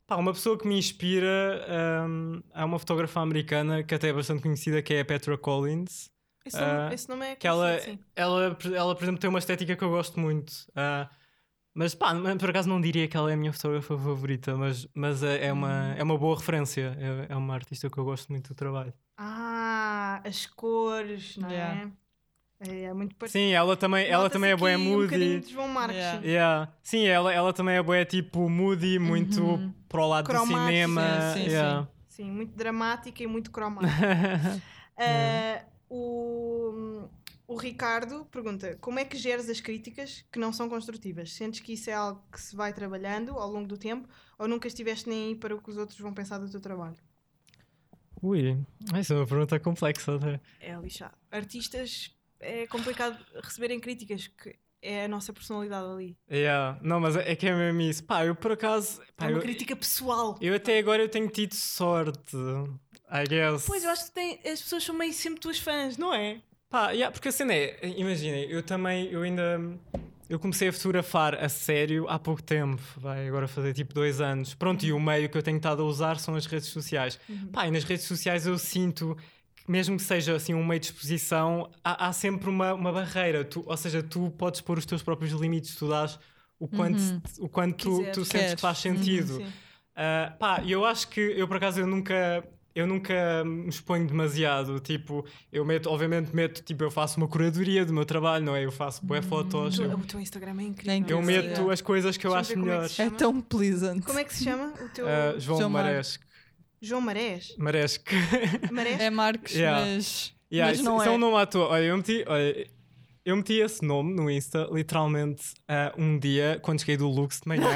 [0.08, 1.66] Pá, uma pessoa que me inspira
[2.08, 6.10] um, é uma fotógrafa americana que até é bastante conhecida, que é a Petra Collins.
[6.46, 8.00] Esse nome, Ah, esse nome é Que ela, sim.
[8.16, 10.52] ela, ela, por exemplo, tem uma estética que eu gosto muito.
[10.76, 11.10] Ah,
[11.74, 15.24] mas pá, por acaso não diria que ela é a minha fotógrafa favorita, mas, mas
[15.24, 16.98] é, é uma, é uma boa referência.
[17.30, 18.94] É, é uma artista que eu gosto muito do trabalho.
[19.18, 21.82] Ah, as cores, não Yeah.
[21.82, 21.92] é?
[22.70, 23.44] É, é muito parecido.
[23.44, 25.44] Sim, ela também, ela também é boa Um moody.
[25.50, 26.22] João Marques, Yeah.
[26.22, 26.28] sim.
[26.28, 26.74] Yeah.
[26.84, 29.74] Sim, ela, ela também é boa, tipo moody, muito Uhum.
[29.88, 31.02] para o lado do cinema.
[31.34, 31.88] Sim, sim, yeah.
[32.10, 33.92] Sim, muito dramática e muito cromática.
[35.04, 37.10] Ah, o,
[37.46, 41.34] o Ricardo pergunta: como é que geres as críticas que não são construtivas?
[41.34, 44.08] Sentes que isso é algo que se vai trabalhando ao longo do tempo
[44.40, 46.96] ou nunca estiveste nem aí para o que os outros vão pensar do teu trabalho?
[48.22, 48.58] Ui,
[48.94, 50.16] essa é uma pergunta complexa.
[50.16, 50.40] Até.
[50.62, 51.18] É lixado.
[51.30, 56.18] Artistas é complicado receberem críticas, que é a nossa personalidade ali.
[56.30, 56.80] Yeah.
[56.82, 58.04] Não, mas é é que é mesmo isso.
[58.04, 59.00] Pá, eu por acaso.
[59.16, 60.38] Pá, é uma eu, crítica pessoal.
[60.42, 62.36] eu até agora eu tenho tido sorte.
[63.14, 63.66] I guess.
[63.68, 66.42] Pois, eu acho que tem- as pessoas são meio sempre tuas fãs, não é?
[66.70, 69.60] Pá, yeah, porque a cena é, imaginem, eu também, eu ainda,
[70.30, 74.54] eu comecei a fotografar a sério há pouco tempo, vai agora fazer tipo dois anos.
[74.54, 77.20] Pronto, e o meio que eu tenho estado a usar são as redes sociais.
[77.52, 79.18] Pá, e nas redes sociais eu sinto,
[79.68, 83.64] mesmo que seja assim um meio de exposição, há, há sempre uma, uma barreira, tu,
[83.66, 86.20] ou seja, tu podes pôr os teus próprios limites, tu dás
[86.60, 87.22] o quanto, Uhum.
[87.40, 88.14] o quanto tu, Quiseres.
[88.16, 89.38] tu sentes que faz sentido.
[89.38, 89.44] Sim.
[89.46, 92.44] Uh, pá, eu acho que eu por acaso eu nunca
[92.74, 97.84] eu nunca me exponho demasiado, tipo, eu meto, obviamente meto, tipo, eu faço uma curadoria
[97.86, 98.64] do meu trabalho, não é?
[98.64, 100.94] Eu faço boé fotos, Tu- eu, O teu Instagram é incrível.
[100.94, 101.20] É incrível.
[101.20, 101.74] eu meto é.
[101.74, 102.92] as coisas que eu acho é melhores.
[102.98, 103.18] É chama?
[103.18, 104.02] tão pleasant.
[104.06, 106.24] Como é que se chama o teu Uh, João João Mar- Maresco.
[106.82, 107.54] João Marés?
[107.58, 108.06] Maresco.
[108.72, 109.00] Marés?
[109.00, 109.80] É Marcos, Yeah.
[109.86, 111.16] mas, Yeah, mas isso, não isso é é.
[111.16, 111.68] um nome à toa.
[111.70, 112.68] Olha, eu meti, olha,
[113.24, 117.48] eu meti esse nome no Insta, literalmente, uh, um dia, quando cheguei do Lux de
[117.48, 117.62] manhã.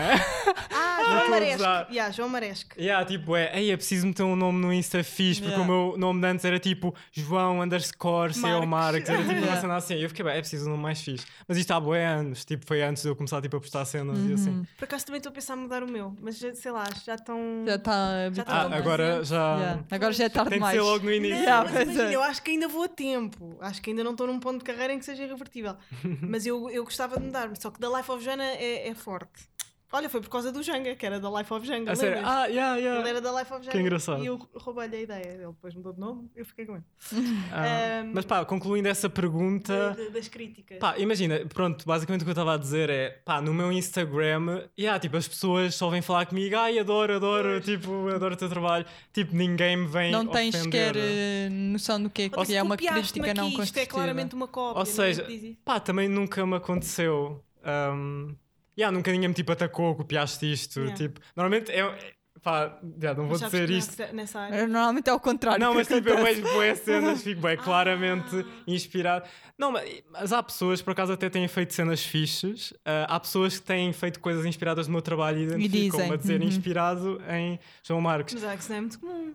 [0.77, 1.63] Ah, João Maresco.
[1.91, 2.79] Yeah, João Maresco.
[2.79, 5.63] Yeah, tipo, é, ei, é preciso meter um nome no Insta fixe, porque Yeah.
[5.63, 9.07] o meu nome de antes era tipo João underscore CEO Marques.
[9.07, 9.95] Marques, era tipo uma cena assim.
[9.95, 11.25] Eu fiquei, bem, é preciso um nome mais fixe.
[11.47, 14.17] Mas isto há bué anos, tipo, foi antes de eu começar tipo, a postar cenas
[14.29, 14.49] e assim.
[14.49, 14.65] Uhum.
[14.77, 17.15] Por acaso também estou a pensar em mudar o meu, mas já- sei lá, já
[17.15, 17.37] estão.
[17.65, 19.55] Já está Já tá Ah, agora já.
[19.57, 19.83] Yeah.
[19.91, 20.75] Agora já é tarde Tem de demais.
[20.75, 21.37] ser logo no início.
[21.37, 22.15] Yeah, Mas pois imagina, é.
[22.15, 23.57] eu acho que ainda vou a tempo.
[23.61, 25.75] Acho que ainda não estou num ponto de carreira em que seja irrevertível.
[26.21, 29.47] mas eu, eu gostava de mudar, só que da Life of Jana é, é forte.
[29.91, 31.93] Olha, foi por causa do Janga, que era da Life of Janga.
[32.23, 33.09] Ah, yeah, Ele yeah.
[33.09, 33.71] era da Life of Janga.
[33.71, 34.21] Que engraçado.
[34.21, 35.27] E eu roubei-lhe a ideia.
[35.27, 36.83] Ele depois mudou de nome, eu fiquei com ele.
[37.51, 39.93] Ah, Um, mas pá, concluindo essa pergunta.
[39.95, 40.79] De- de- das críticas.
[40.79, 44.67] Pá, imagina, pronto, basicamente o que eu estava a dizer é, pá, no meu Instagram,
[44.77, 47.65] yeah, tipo, as pessoas só vêm falar comigo, ai, adoro, adoro, Pois.
[47.65, 48.85] tipo, adoro o teu trabalho.
[49.13, 50.93] Tipo, ninguém me vem Não tens ofender.
[50.93, 53.61] sequer eh, noção do que é, Ou que é uma copiaste-me crítica não aqui, Isto
[53.61, 53.87] é construtiva.
[53.93, 54.79] claramente uma cópia.
[54.79, 55.25] Ou seja.
[55.63, 57.43] Pá, também nunca me aconteceu.
[57.65, 58.35] Um,
[58.77, 60.79] yeah, nunca ninguém me tipo atacou, copiaste isto.
[60.79, 60.95] Yeah.
[60.95, 61.79] Tipo, normalmente é.
[61.79, 63.97] é- Pá, yeah, não vou dizer que isto.
[63.97, 64.55] nessa- Nessa área.
[64.55, 65.59] Eh, Normalmente é o contrário.
[65.59, 68.63] Não, mas tipo, eu vejo boas cenas, fico bem claramente Ah.
[68.67, 69.25] inspirado.
[69.57, 72.73] Não, mas, mas há pessoas, por acaso, até têm feito cenas fixes.
[72.85, 76.15] Ah, há pessoas que têm feito coisas inspiradas no meu trabalho e identificam-me dizem, a
[76.17, 76.47] dizer uhum.
[76.47, 78.33] inspirado em João Marques.
[78.35, 79.33] Mas é que isso não é muito comum.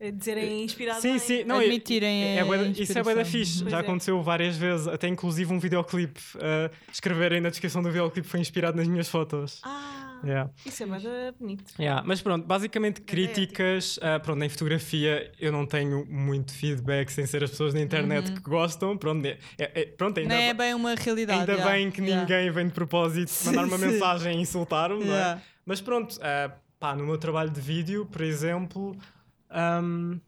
[0.00, 1.00] É dizerem inspirado.
[1.00, 3.80] Sim, sim, não, é- Admitirem é, da- isso é bué da fixe, Pois já é.
[3.80, 8.76] aconteceu várias vezes, até inclusive um videoclipe, uh, escreverem na descrição do videoclipe foi inspirado
[8.76, 9.60] nas minhas fotos.
[9.62, 10.50] Ah, Yeah.
[10.64, 11.00] isso é bem
[11.38, 11.64] bonito.
[11.78, 17.10] Yeah, Mas pronto, basicamente é críticas, uh, pronto, em fotografia eu não tenho muito feedback
[17.10, 20.40] sem ser as pessoas na internet que gostam, pronto, é, é- é- pronto ainda, Não
[20.40, 21.40] é bem uma realidade.
[21.40, 22.22] ainda yeah, bem que yeah.
[22.22, 23.86] ninguém vem de propósito mandar uma Sim.
[23.86, 25.38] mensagem e insultar-me, é?
[25.66, 28.96] Mas pronto, uh, pá, no meu trabalho de vídeo, por exemplo,
[29.54, 30.20] um,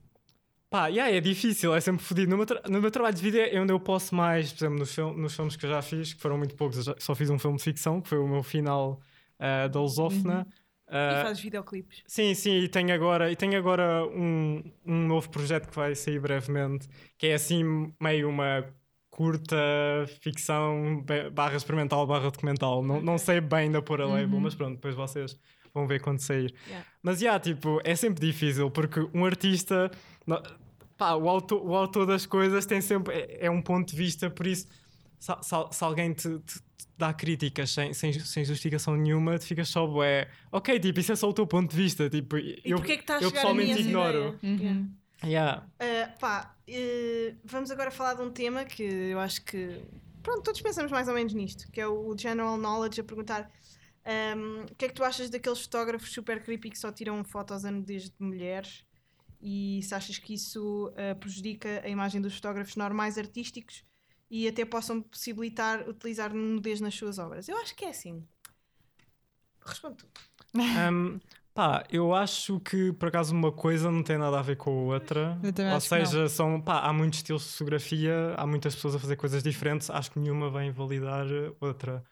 [0.71, 2.37] pá, yeah, é difícil, é sempre fodido.
[2.37, 5.13] No no meu trabalho de vídeo é onde eu posso mais, por exemplo, nos, fil-
[5.15, 7.57] nos filmes que eu já fiz, que foram muito poucos, já- só fiz um filme
[7.57, 9.01] de ficção, que foi o meu final
[9.41, 10.47] uh, da Lusófona.
[10.63, 12.05] E Uh, fazes videoclipes.
[12.07, 16.21] Sim, sim, e tenho agora, e tenho agora um, um novo projeto que vai sair
[16.21, 16.87] brevemente,
[17.19, 18.65] que é assim meio uma
[19.11, 19.57] curta
[20.21, 22.85] ficção ba- barra experimental barra documental.
[22.85, 24.41] Não, não sei bem ainda pôr a label, Uhum.
[24.41, 25.37] mas pronto, depois vocês
[25.77, 26.53] vão ver quando sair.
[26.67, 26.87] Yeah.
[27.03, 29.91] Mas já, tipo, é sempre difícil porque um artista,
[30.97, 34.29] pá, o, autor, o autor das coisas tem sempre, é, é um ponto de vista,
[34.31, 34.67] por isso,
[35.19, 39.45] se, se, se alguém te, te- te dá críticas sem, sem, sem justificação nenhuma, tu
[39.47, 42.61] ficas só, bué, ok, tipo, isso é só o teu ponto de vista, tipo, E
[42.65, 44.39] eu, porquê é que está a eu chegar a ignoro.
[44.43, 44.57] ideia?
[44.59, 44.71] Yeah.
[44.71, 44.91] Uhum.
[45.25, 45.67] Yeah.
[45.81, 49.81] Uh, pá, uh, vamos agora falar de um tema que eu acho que
[50.23, 53.51] pronto, todos pensamos mais ou menos nisto, que é o general knowledge a perguntar
[54.07, 57.65] um, o que é que tu achas daqueles fotógrafos super creepy que só tiram fotos
[57.65, 58.85] a nudez de mulheres
[59.41, 63.85] e se achas que isso uh, prejudica a imagem dos fotógrafos normais artísticos
[64.31, 67.49] e até possam possibilitar utilizar nudez nas suas obras?
[67.49, 68.25] Eu acho que é assim.
[69.65, 70.09] Responde tu.
[70.55, 71.21] Um,
[71.57, 74.95] Pá, eu acho que por acaso uma coisa não tem nada a ver com a
[74.95, 75.39] outra.
[75.43, 76.05] Ou acho que não.
[76.05, 79.89] seja, são, pá, há muitos estilos de fotografia, há muitas pessoas a fazer coisas diferentes,
[79.89, 81.25] acho que nenhuma vai invalidar
[81.59, 82.05] outra.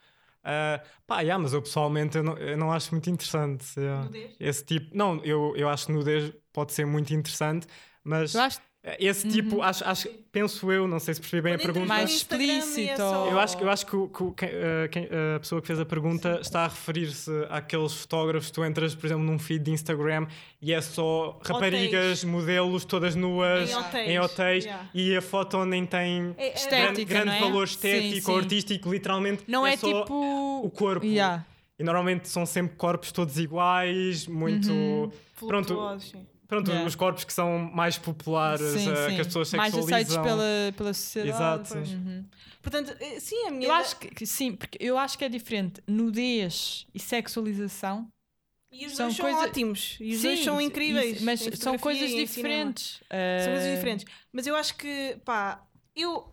[0.44, 3.64] Ah, pá, yeah, mas eu pessoalmente eu não, eu não acho muito interessante.
[3.78, 4.04] yeah.
[4.04, 4.36] Nudez?
[4.38, 7.66] Esse tipo, não, eu, eu acho que nudez pode ser muito interessante,
[8.02, 8.60] mas Eu acho
[8.98, 11.94] esse tipo, acho, acho, penso eu, não sei se percebi bem a Quando entras pergunta.
[11.94, 15.60] Mais é explícito ou- Eu acho, eu acho que, que quem, eh, quem- a pessoa
[15.60, 18.50] que fez a pergunta está a referir-se àqueles fotógrafos.
[18.50, 20.26] Tu entras, por exemplo, num feed de Instagram
[20.60, 24.08] e é só raparigas, modelos, todas nuas, Em hotéis.
[24.10, 24.88] em hotéis Yeah.
[24.94, 27.40] e a foto nem tem É- é- grande, Estética, grande não é?
[27.40, 28.42] valor Sim, estético ou sim.
[28.44, 29.44] artístico, literalmente.
[29.48, 30.60] Não é, só tipo.
[30.62, 31.06] o corpo.
[31.06, 31.44] Yeah.
[31.78, 34.70] E normalmente são sempre corpos todos iguais, muito.
[34.70, 35.10] Uhum.
[35.48, 35.98] Pronto.
[36.00, 36.24] sim.
[36.46, 36.86] Pronto, Yeah.
[36.86, 39.14] os corpos que são mais populares, Sim, eh, sim.
[39.14, 39.96] que as pessoas Mais sexualizam.
[40.12, 41.34] aceitos pela, pela sociedade.
[41.72, 41.78] Exato.
[41.78, 42.24] Uhum.
[42.62, 43.68] Portanto, eh, sim, a minha.
[43.68, 48.08] Eu acho que que sim, porque eu acho que é diferente nudez e sexualização.
[48.70, 49.96] E os são dois são coisa- ótimos.
[50.00, 51.22] E os Sim, dois são isso- incríveis.
[51.22, 52.98] mas em são coisas diferentes.
[52.98, 54.06] São coisas Eh, diferentes.
[54.32, 55.62] Mas eu acho que, pá,
[55.94, 56.28] eu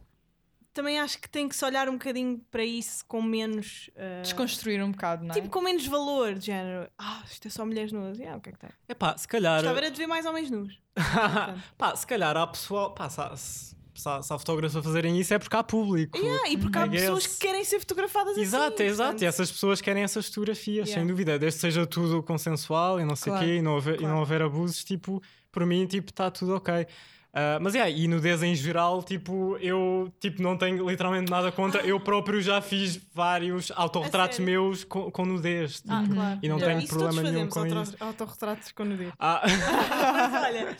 [0.73, 3.89] também acho que tem que se olhar um bocadinho para isso com menos.
[3.95, 5.33] eh, Desconstruir um bocado, não é?
[5.33, 6.89] Tipo, com menos valor, de género.
[6.97, 8.17] Ah, isto é só mulheres nuas.
[8.17, 8.69] Yeah, o que é que tem?
[8.87, 9.55] Epá, se calhar.
[9.61, 10.79] Gostava era de ver mais homens nus.
[11.77, 12.93] pá, se calhar há pessoal.
[12.93, 13.75] Pá, se, há- se,
[14.09, 16.17] há, se há fotógrafos a fazerem isso é porque há público.
[16.17, 18.83] Yeah, e porque há I pessoas que querem ser fotografadas Exato, assim.
[18.83, 18.97] exato.
[19.09, 21.01] portanto, E essas pessoas querem essas fotografias, Yeah.
[21.01, 21.37] sem dúvida.
[21.37, 23.97] Desde que seja tudo consensual e não sei o Claro, quê, e não, houver, e
[23.99, 24.13] claro.
[24.13, 26.87] não houver abusos, tipo, por mim, tipo, está tudo ok.
[27.33, 31.81] Ah, mas é, e nudez em geral, tipo, eu tipo, não tenho literalmente nada contra.
[31.81, 35.75] Eu próprio já fiz vários autorretratos meus com, com nudez.
[35.81, 36.39] tipo, Ah, claro.
[36.43, 36.65] E não Yeah.
[36.65, 37.95] tenho Isso problema todos nenhum com auto- isso.
[37.99, 39.13] autorretratos com nudez.
[39.17, 39.41] Ah,
[40.13, 40.77] Mas olha,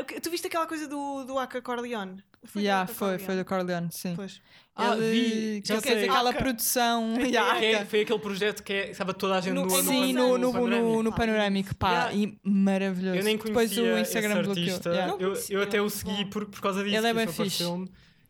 [0.00, 2.22] o que- tu viste aquela coisa do, do Aca Corleone?
[2.44, 4.14] Foi do Yeah, Aca foi, foi do Corleone, sim.
[4.16, 4.40] Pois.
[4.74, 6.08] Ah, Ele, vi, que já fez sei.
[6.08, 6.38] aquela Aca.
[6.40, 7.14] produção.
[7.22, 10.12] yeah, que é- foi aquele projeto que é, estava toda a gente No- em Sim,
[10.12, 11.02] no, no, no, panorâmico.
[11.02, 12.14] no panorâmico, pá, Yeah.
[12.16, 13.16] e maravilhoso.
[13.18, 14.80] Eu nem Depois o Instagram esse bloqueou.
[14.86, 15.16] Yeah.
[15.20, 16.96] Eu, eu até o segui por, por causa disso.
[16.96, 17.62] Ele é que bem fixe.
[17.62, 17.66] É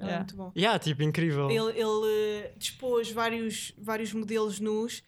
[0.05, 0.19] Yeah.
[0.19, 0.53] muito bom.
[0.57, 1.49] Yeah, tipo, incrível.
[1.49, 2.07] Ele, ele,
[2.45, 5.03] eh, dispôs vários, vários modelos nus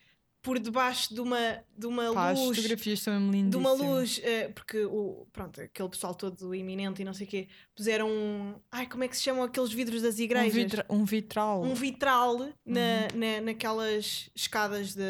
[0.44, 2.56] por debaixo de uma, de uma Pá, as luz.
[2.58, 3.80] fotografias são mesmo De lindíssimas.
[3.80, 7.48] uma luz, eh, porque o, pronto, aquele pessoal todo iminente e não sei o quê,
[7.74, 8.54] puseram um.
[8.70, 10.52] Ai, como é que se chamam aqueles vidros das Um, igrejas?
[10.52, 11.62] vitra- um vitral.
[11.64, 13.18] um vitral na, Uhum.
[13.18, 15.02] na, naquelas escadas de,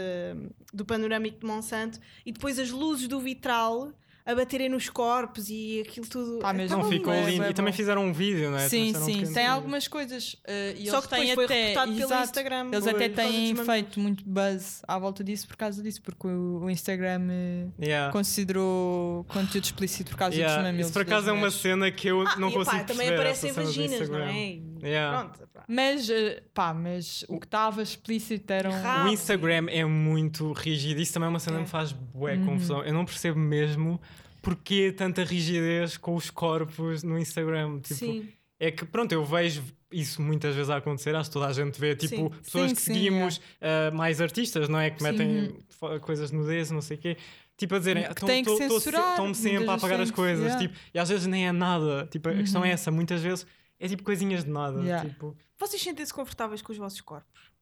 [0.73, 3.93] do panorâmico de Monsanto e depois as luzes do vitral
[4.27, 6.39] a baterem nos corpos e aquilo tudo.
[6.39, 7.45] Pá, mas Não ficou É, lindo.
[7.45, 8.69] é E também fizeram um vídeo, não é?
[8.71, 9.13] Sim, um sim.
[9.19, 10.37] pequeno Tem algumas coisas.
[10.79, 11.69] e Só que depois têm foi até.
[11.69, 12.69] reportado pelo Instagram.
[12.73, 16.71] Eles até têm feito muito buzz à volta disso por causa disso, porque o, o
[16.71, 18.13] Instagram eh, Yeah.
[18.13, 20.57] considerou conteúdo explícito por causa Yeah.
[20.57, 20.87] dos mamilos.
[20.87, 21.61] Isso por acaso é uma mulheres.
[21.61, 24.59] cena que eu Ah, não e, consigo pá, também aparecem vaginas, não é?
[24.83, 25.19] Yeah.
[25.21, 25.65] Pronto, pá.
[25.69, 28.71] Mas, eh, pá, mas o que estava explícito eram.
[28.71, 29.09] Rabo.
[29.09, 31.01] O Instagram é muito rígido.
[31.01, 31.65] Isso também é uma cena que É.
[31.65, 32.47] me faz bué Uhum.
[32.47, 32.83] confusão.
[32.85, 34.01] Eu não percebo mesmo
[34.45, 37.81] porque tanta rigidez com os corpos no Instagram.
[37.81, 38.29] Tipo, Sim.
[38.61, 41.15] É que, pronto, eu vejo isso muitas vezes a acontecer.
[41.17, 42.29] Acho que toda a gente vê, tipo, Sim.
[42.43, 44.91] pessoas Sim, que sim, seguimos ah, mais artistas, não é?
[44.91, 45.59] Que metem
[46.03, 47.17] coisas nudez, não sei o quê.
[47.57, 50.45] Tipo, a dizerem, Que têm que censurar, estão-me sempre a apagar as coisas.
[50.45, 50.61] yeah.
[50.61, 52.07] Tipo, e às vezes nem é nada.
[52.11, 52.73] Tipo, a questão é Uhum.
[52.75, 52.91] essa.
[52.91, 53.47] Muitas vezes
[53.79, 54.81] é tipo coisinhas de nada.
[54.81, 55.09] Yeah.
[55.09, 57.53] Tipo, Vocês sentem-se confortáveis com os vossos corpos?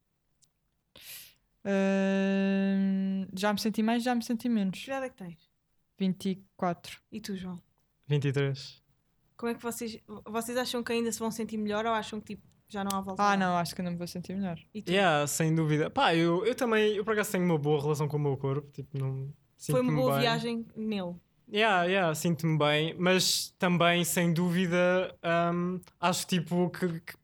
[1.65, 4.79] eh, já me senti mais, já me senti menos.
[4.79, 5.52] Que idade é que tens?
[6.03, 6.99] 24.
[7.13, 7.61] E tu, João?
[8.09, 8.83] 23.
[9.37, 9.99] Como é que vocês.
[10.27, 13.01] Vocês acham que ainda se vão sentir melhor ou acham que tipo, já não há
[13.01, 13.23] volta?
[13.23, 14.59] Ah, não, acho que não me vou sentir melhor.
[14.75, 14.91] E tu?
[14.91, 15.91] Yeah, sem dúvida.
[15.91, 18.69] Pá, eu, eu também, eu por acaso tenho uma boa relação com o meu corpo.
[18.73, 19.33] Tipo, não.
[19.59, 20.21] Foi uma boa bem.
[20.23, 21.15] viagem nele.
[21.53, 25.15] Yeah, yeah, sinto-me bem, mas também, sem dúvida,
[25.53, 27.17] hum, acho tipo que, que, que,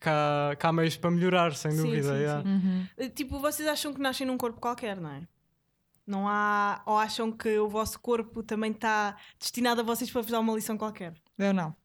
[0.00, 2.08] que há, que há meios para melhorar, sem Sim, dúvida.
[2.08, 2.42] sim, yeah.
[2.42, 2.48] sim.
[2.48, 2.86] Uhum.
[2.96, 5.22] Eh, Tipo, vocês acham que nascem num corpo qualquer, não é?
[6.08, 6.82] Não há.
[6.86, 10.54] Ou acham que o vosso corpo também está destinado a vocês para vos dar uma
[10.54, 11.12] lição qualquer?
[11.36, 11.76] Eu não.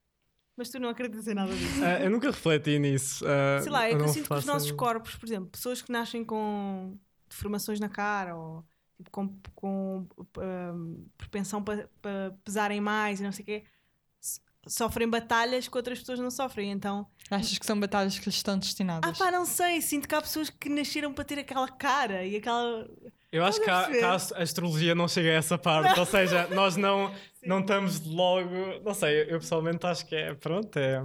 [0.56, 1.84] Mas tu não acreditas em nada disso.
[1.84, 3.26] Ah, eu nunca refleti nisso.
[3.28, 5.92] ah, Sei lá, é que eu sinto que os nossos corpos, por exemplo, pessoas que
[5.92, 6.98] nascem com
[7.28, 8.64] deformações na cara ou
[8.98, 10.08] tipo, com, com
[10.38, 13.64] hum, propensão para para pesarem mais e não sei o quê,
[14.68, 16.72] sofrem batalhas que outras pessoas não sofrem.
[16.72, 19.10] Então, Achas que são batalhas que lhes estão destinadas?
[19.10, 22.36] ah pá, não sei, sinto que há pessoas que nasceram para ter aquela cara e
[22.38, 22.88] aquela.
[23.32, 26.76] Eu acho que, a que a astrologia não chega a essa parte, ou seja, nós
[26.78, 27.12] não,
[27.44, 28.50] não estamos logo.
[28.84, 30.34] Não sei, eu pessoalmente acho que é.
[30.36, 31.04] Pronto, é.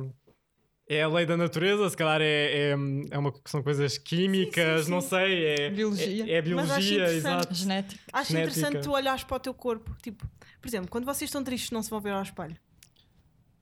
[0.90, 2.70] É a lei da natureza, se calhar é, é,
[3.10, 5.08] é uma, são coisas químicas, Sim, sim, não sim.
[5.10, 6.24] sei, é Biologia.
[6.26, 7.54] É, é Mas acho biologia, exato.
[7.54, 8.00] Genética.
[8.10, 8.58] Acho Genética.
[8.58, 9.94] interessante tu olhares para o teu corpo.
[10.02, 10.26] Tipo,
[10.58, 12.56] por exemplo, quando vocês estão tristes, não se vão ver ao espelho.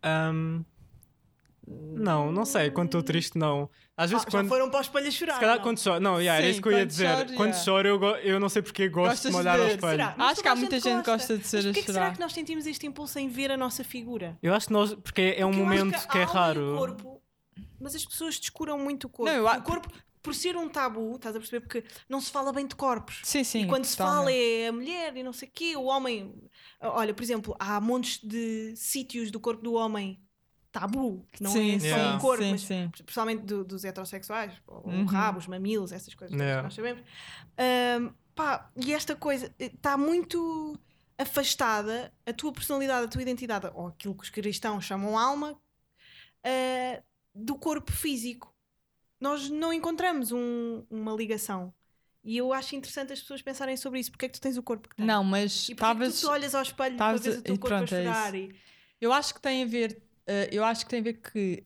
[0.05, 0.65] Hum,
[1.69, 2.71] Não, não sei.
[2.71, 3.69] Quando estou triste, não.
[3.97, 4.45] Às vezes Ah, quando.
[4.45, 5.35] Já foram para o espelho a chorar.
[5.35, 5.63] Se calhar não?
[5.65, 6.01] quando choro.
[6.01, 7.09] Não, yeah, era Sim, isso que eu ia dizer.
[7.09, 7.65] choro, quando yeah.
[7.65, 10.15] choro, eu, go- eu não sei porque gosto Gostas de me olhar de ao espelho.
[10.19, 12.15] Acho que há muita gente que gosta de ser Mas a porquê que será chorar.
[12.15, 14.39] que nós sentimos este impulso em ver a nossa figura?
[14.41, 14.95] Eu acho que nós.
[14.95, 16.75] Porque é um Porque momento que, é a alma e raro.
[16.75, 17.23] o corpo,
[17.81, 19.33] mas as pessoas descuram muito o corpo.
[19.33, 19.89] Não, eu O corpo,
[20.27, 21.61] por ser um tabu, estás a perceber?
[21.61, 23.21] Porque não se fala bem de corpos.
[23.23, 23.63] Sim, sim.
[23.63, 26.35] e quando se fala é a mulher e não sei o quê, o homem.
[26.81, 30.21] Olha, por exemplo, há montes de sítios do corpo do homem
[30.73, 32.17] tabu, que não sim, é só Yeah.
[32.17, 32.91] o corpo, sim, mas sim.
[33.05, 35.05] principalmente do- dos heterossexuais, o Uhum.
[35.07, 36.59] rabo, os mamilos, essas coisas Yeah.
[36.59, 37.03] que nós sabemos.
[37.57, 40.77] Ahm, pá, e esta coisa está muito
[41.17, 45.57] afastada, a tua personalidade, a tua identidade, ou aquilo que os cristãos chamam alma,
[46.45, 47.01] ah,
[47.35, 48.53] do corpo físico.
[49.21, 51.73] Nós não encontramos um- uma ligação.
[52.23, 54.11] E eu acho interessante as pessoas pensarem sobre isso.
[54.11, 55.07] Porque é que tu tens o corpo que tens?
[55.07, 56.25] Não, mas E porque é tu estavas.
[56.25, 58.35] olhas ao espelho para estavas ver o teu e corpo a é chorar?
[58.35, 58.55] E...
[59.01, 60.03] Eu acho que tem a ver.
[60.27, 61.65] eh, eu acho que tem a ver que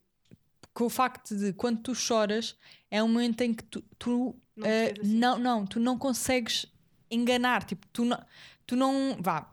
[0.73, 2.55] com o facto de quando tu choras
[2.89, 5.15] é um momento em que tu, tu, Não vês assim.
[5.17, 6.65] não, não, tu não consegues
[7.09, 7.63] enganar.
[7.63, 8.23] Tipo, tu não,
[8.67, 9.50] tu não vá.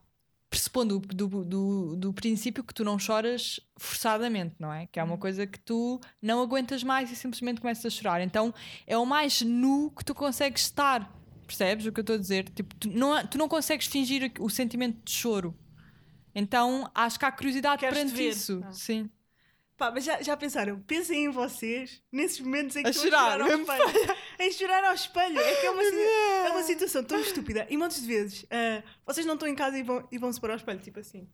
[0.51, 4.87] Pressupondo do, do, do, princípio que tu não choras forçadamente, não é?
[4.87, 5.21] Que é uma Uhum.
[5.21, 8.23] coisa que tu não aguentas mais e simplesmente começas a chorar.
[8.23, 8.55] Então
[8.87, 11.15] é o mais nu que tu consegues estar.
[11.47, 12.49] Percebes o que eu estou a dizer?
[12.49, 15.55] Tipo, tu, não, tu não consegues fingir o sentimento de choro.
[16.35, 18.63] Então acho que há curiosidade Queres-te perante isso.
[18.65, 18.73] Ah.
[18.73, 19.11] Sim.
[19.79, 20.81] Pá, mas já, já pensaram?
[20.81, 24.17] Pensem em vocês nesses momentos em que A estão chorar, a chorar ao espelho.
[24.41, 25.39] em chorar ao espelho.
[25.39, 25.83] É que é uma,
[26.49, 27.65] é uma situação tão estúpida.
[27.71, 30.41] E montes de vezes ah, vocês não estão em casa e vão, e vão se
[30.41, 31.29] para o espelho, tipo assim.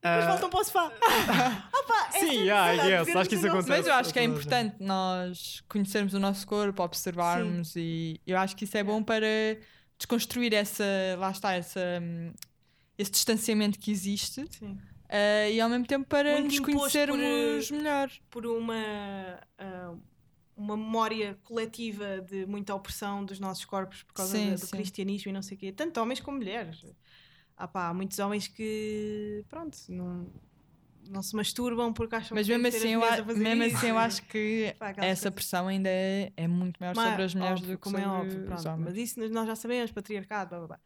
[0.00, 0.92] Depois Ah, voltam para o sofá.
[1.02, 3.68] Ah, pá, é Sim, yeah, yes, acho que isso acontece.
[3.68, 8.54] Mas eu acho que é importante nós conhecermos o nosso corpo, observarmos e eu acho
[8.54, 9.26] que isso é bom para
[9.98, 10.84] desconstruir essa,
[11.18, 12.32] lá está, essa, hum,
[12.96, 14.78] esse distanciamento que existe Sim.
[15.16, 17.18] Eh, e ao mesmo tempo para Muito nos conhecermos
[17.68, 18.10] por, eh, melhor.
[18.30, 18.74] Por uma,
[19.58, 19.94] ah,
[20.56, 25.30] uma memória coletiva de muita opressão dos nossos corpos por causa Sim, do, do cristianismo
[25.30, 25.72] e não sei o quê.
[25.72, 26.84] Tanto homens como mulheres.
[27.56, 30.26] Ah, pá, há muitos homens que, pronto, não,
[31.08, 33.76] não se masturbam porque acham Mas que mesmo assim, as eu, a- mesmo isso.
[33.76, 35.32] assim eu acho que Pá, essa coisas.
[35.32, 38.06] pressão ainda é, é muito maior Mas, sobre as mulheres óbvio, do que como sobre
[38.06, 38.94] é óbvio, os pronto, homens.
[38.94, 40.80] mas isso nós já sabemos, patriarcado, blá blá blá.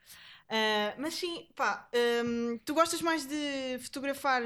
[0.48, 1.88] Ah, mas sim, pá,
[2.24, 4.42] hum, tu gostas mais de fotografar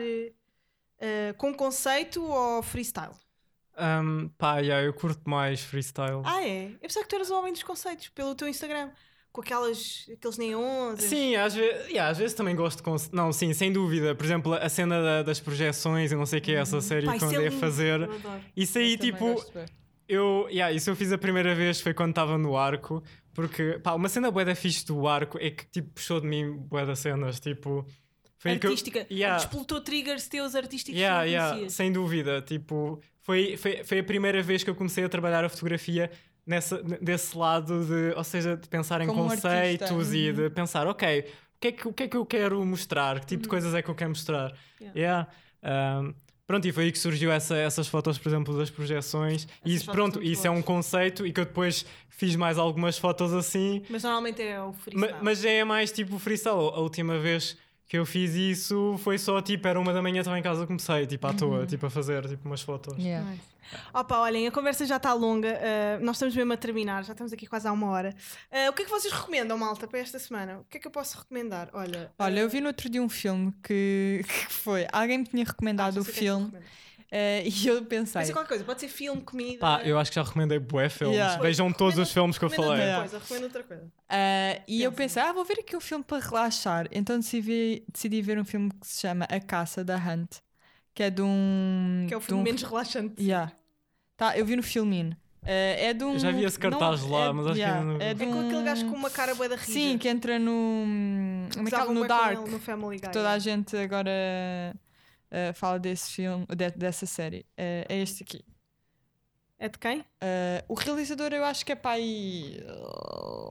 [1.01, 3.15] ah, com conceito ou freestyle?
[3.79, 6.21] Um, pá, yeah, eu curto mais freestyle.
[6.25, 6.67] Ah, é?
[6.75, 8.91] Eu pensava que tu eras o homem dos conceitos pelo teu Instagram,
[9.33, 11.01] com aquelas, aqueles neons.
[11.01, 13.15] Sim, às vezes, yeah, às vezes também gosto de.
[13.15, 14.15] Não, sim, sem dúvida.
[14.15, 17.07] Por exemplo, a cena da- das projeções, eu não sei o que é essa série
[17.07, 18.01] Pá, que eu é andei a fazer.
[18.03, 18.21] eu.
[18.55, 19.45] Isso Eu aí, também tipo,
[20.07, 23.03] eu, yeah, isso eu fiz a primeira vez foi quando estava no arco,
[23.35, 26.53] porque pá, uma cena bué da fixe do arco é que tipo puxou de mim
[26.57, 27.87] bué das cenas, tipo
[28.39, 29.07] foi aí que eu- Artística.
[29.11, 29.45] yeah,
[29.85, 34.71] triggers teus artísticos yeah, yeah, sem dúvida, tipo foi, foi, foi a primeira vez que
[34.71, 36.11] eu comecei a trabalhar a fotografia
[36.45, 41.21] nessa, desse lado de, ou seja, de pensar em Como conceitos e de pensar, ok,
[41.21, 43.21] o que, é que, o que é que eu quero mostrar?
[43.21, 43.51] Que tipo de Uhum.
[43.51, 44.53] coisas é que eu quero mostrar?
[44.81, 45.29] Yeah.
[45.63, 46.01] Yeah.
[46.03, 46.15] Um,
[46.47, 49.47] pronto, e foi aí que surgiu essa- essas fotos, por exemplo, das projeções.
[49.65, 53.33] E isso, pronto, isso é um conceito e que eu depois fiz mais algumas fotos
[53.33, 53.83] assim.
[53.89, 55.15] Mas normalmente é o ma- freestyle.
[55.23, 56.57] mas já é mais tipo freestyle.
[56.75, 57.57] A última vez
[57.93, 61.07] que eu fiz isso foi só tipo, era uma da manhã, estava em casa, comecei
[61.07, 62.97] tipo à toa, tipo a fazer tipo umas fotos.
[62.97, 63.31] Yeah.
[63.31, 63.43] Nice.
[63.93, 67.35] Opa, olhem, a conversa já está longa, uh, nós estamos mesmo a terminar, já estamos
[67.35, 68.15] aqui quase há uma hora.
[68.51, 70.61] Uh, o que é que vocês recomendam, malta, para esta semana?
[70.61, 71.69] O que é que eu posso recomendar?
[71.75, 74.87] Olha, Olha, uh, eu vi no outro dia um filme que, que foi.
[74.91, 76.57] Alguém me tinha ah, recomendado já o sei o que
[77.13, 77.49] é que recomendo.
[77.49, 78.13] eh, e eu pensei.
[78.15, 79.59] Pode ser qualquer coisa, pode ser filme, comida.
[79.59, 81.17] Pá, eu acho que já recomendei bué filmes.
[81.17, 81.41] Yeah.
[81.43, 82.71] Vejam todos os filmes que eu falei.
[82.81, 83.93] outra coisa, recomenda outra coisa.
[84.09, 85.03] Ah, e eu Pensa.
[85.21, 86.87] pensei, ah, vou ver aqui um filme para relaxar.
[86.91, 90.37] Então decidi, decidi ver um filme que se chama A Caça da Hunt,
[90.95, 92.05] que é de um.
[92.09, 93.23] Que é o filme um- menos relaxante.
[93.23, 93.53] Yeah.
[94.17, 95.17] Tá, eu vi no Filmin.
[95.45, 96.13] Ah, é de um.
[96.13, 98.15] Eu já vi esse cartaz não- lá, é- mas acho que yeah, ainda não é
[98.15, 99.73] de É com aquele um- gajo com uma cara bué da rija.
[99.73, 100.85] Sim, que entra no.
[101.51, 101.63] é que é?
[101.65, 102.39] Usavam no Dark.
[102.43, 103.11] ele no Family Guy.
[103.11, 104.11] Toda a gente agora
[105.33, 107.45] ah, fala desse filme, de- dessa série.
[107.57, 108.45] Ah, é este aqui.
[109.59, 110.05] É de quem?
[110.21, 112.61] Ah, o realizador eu acho que é pai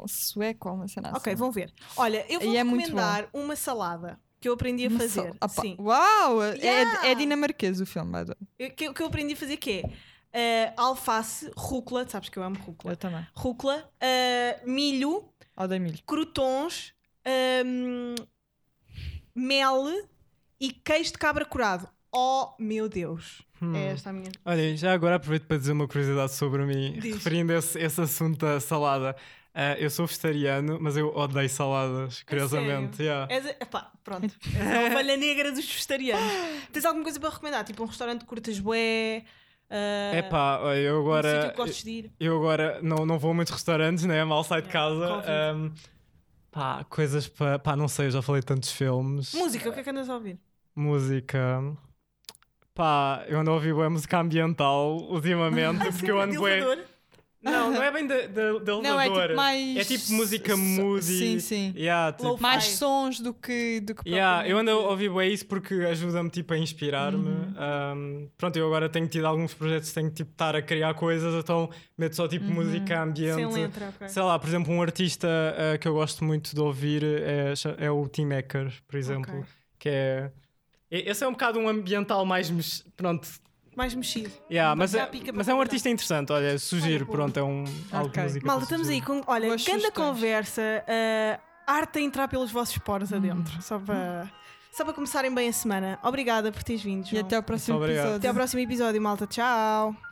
[0.07, 1.17] sueco ou uma cena assim.
[1.17, 1.73] Ok, vão ver.
[1.97, 5.33] Olha, eu vou E é recomendar uma salada que eu aprendi a Uma fazer.
[5.39, 5.75] sal- Sim.
[5.79, 6.43] Uau!
[6.43, 7.07] É- Yeah!
[7.07, 8.25] É, dinamarquês o filme, by
[8.57, 9.91] the que, que eu aprendi a fazer que é
[10.33, 12.93] eh, alface, rúcula, sabes que eu amo rúcula.
[12.93, 13.25] Eu também.
[13.35, 15.99] Rúcula, eh, milho, Odeio milho.
[16.07, 16.93] crotons,
[17.25, 18.15] ahm,
[19.35, 19.85] mel
[20.61, 21.89] e queijo de cabra curado.
[22.13, 23.41] Oh meu Deus!
[23.61, 23.75] Hum.
[23.75, 24.31] É esta a minha.
[24.45, 27.15] Olha, já agora aproveito para dizer uma curiosidade sobre mim, Diz.
[27.15, 29.15] referindo esse, esse assunto da salada.
[29.53, 33.01] Ah, eu sou vegetariano, mas eu odeio saladas, curiosamente.
[33.03, 33.27] yeah.
[33.33, 34.33] És, epá, pronto.
[34.55, 36.31] És a ovelha negra dos vegetarianos.
[36.71, 37.63] Tens alguma coisa para recomendar?
[37.65, 39.23] Tipo um restaurante que curtas bué?
[39.69, 41.49] Uh, Epá, olha, eu um agora.
[41.49, 42.11] que gostes de ir?
[42.19, 44.23] Eu agora não, não vou a muitos restaurantes, né?
[44.23, 45.07] Mal saio de casa.
[45.07, 45.31] Covid.
[45.31, 45.71] Ahm,
[46.51, 47.57] pá, coisas para.
[47.59, 49.33] Pá, não sei, eu já falei tantos filmes.
[49.33, 50.37] Música, o que é que andas a ouvir?
[50.75, 51.61] Música.
[52.73, 56.57] Pá, eu ando a ouvir bué música ambiental ultimamente, porque eu ando bué.
[56.59, 56.85] Elevador?
[57.43, 59.77] Não, não é bem de, de, de Não, é tipo mais.
[59.77, 61.01] É tipo música moody.
[61.01, 61.73] Sim, sim.
[61.75, 62.39] Yeah, tipo.
[62.39, 63.79] Mais sons do que.
[63.79, 67.17] Do que Yeah, eu ando a ouvir bué isso porque ajuda-me tipo, a inspirar-me.
[67.17, 67.53] Uhum.
[67.95, 71.33] Um, pronto, eu agora tenho tido alguns projetos tenho que tipo, estar a criar coisas,
[71.33, 71.67] então
[71.97, 72.53] meto só tipo Uhum.
[72.53, 73.33] música ambiente.
[73.33, 74.07] Sem letra, ok.
[74.07, 77.89] Sei lá, por exemplo, um artista uh, que eu gosto muito de ouvir é, é
[77.89, 79.33] o Tim Hacker, por exemplo.
[79.33, 79.43] Ok.
[79.79, 80.31] Que é.
[80.91, 82.49] E- Esse é um bocado um ambiental mais.
[82.49, 83.27] mex- Pronto.
[83.75, 84.29] Mais mexido.
[84.51, 87.19] Yeah, mas, é, mas é um artista interessante, olha, sugiro, boa.
[87.19, 88.23] pronto, é um algo de Ok.
[88.23, 88.45] música.
[88.45, 89.21] Malta, estamos aí com.
[89.25, 89.89] Olha, sugestões.
[89.93, 90.61] conversa.
[90.85, 93.61] Uh, arte a entrar pelos vossos poros adentro.
[93.61, 94.29] Só para.
[94.73, 95.99] Só para começarem bem a semana.
[96.03, 97.05] Obrigada por teres vindo.
[97.07, 97.23] E João.
[97.25, 98.15] até o próximo episódio.
[98.15, 99.25] Até ao próximo episódio, malta.
[99.25, 100.10] Tchau.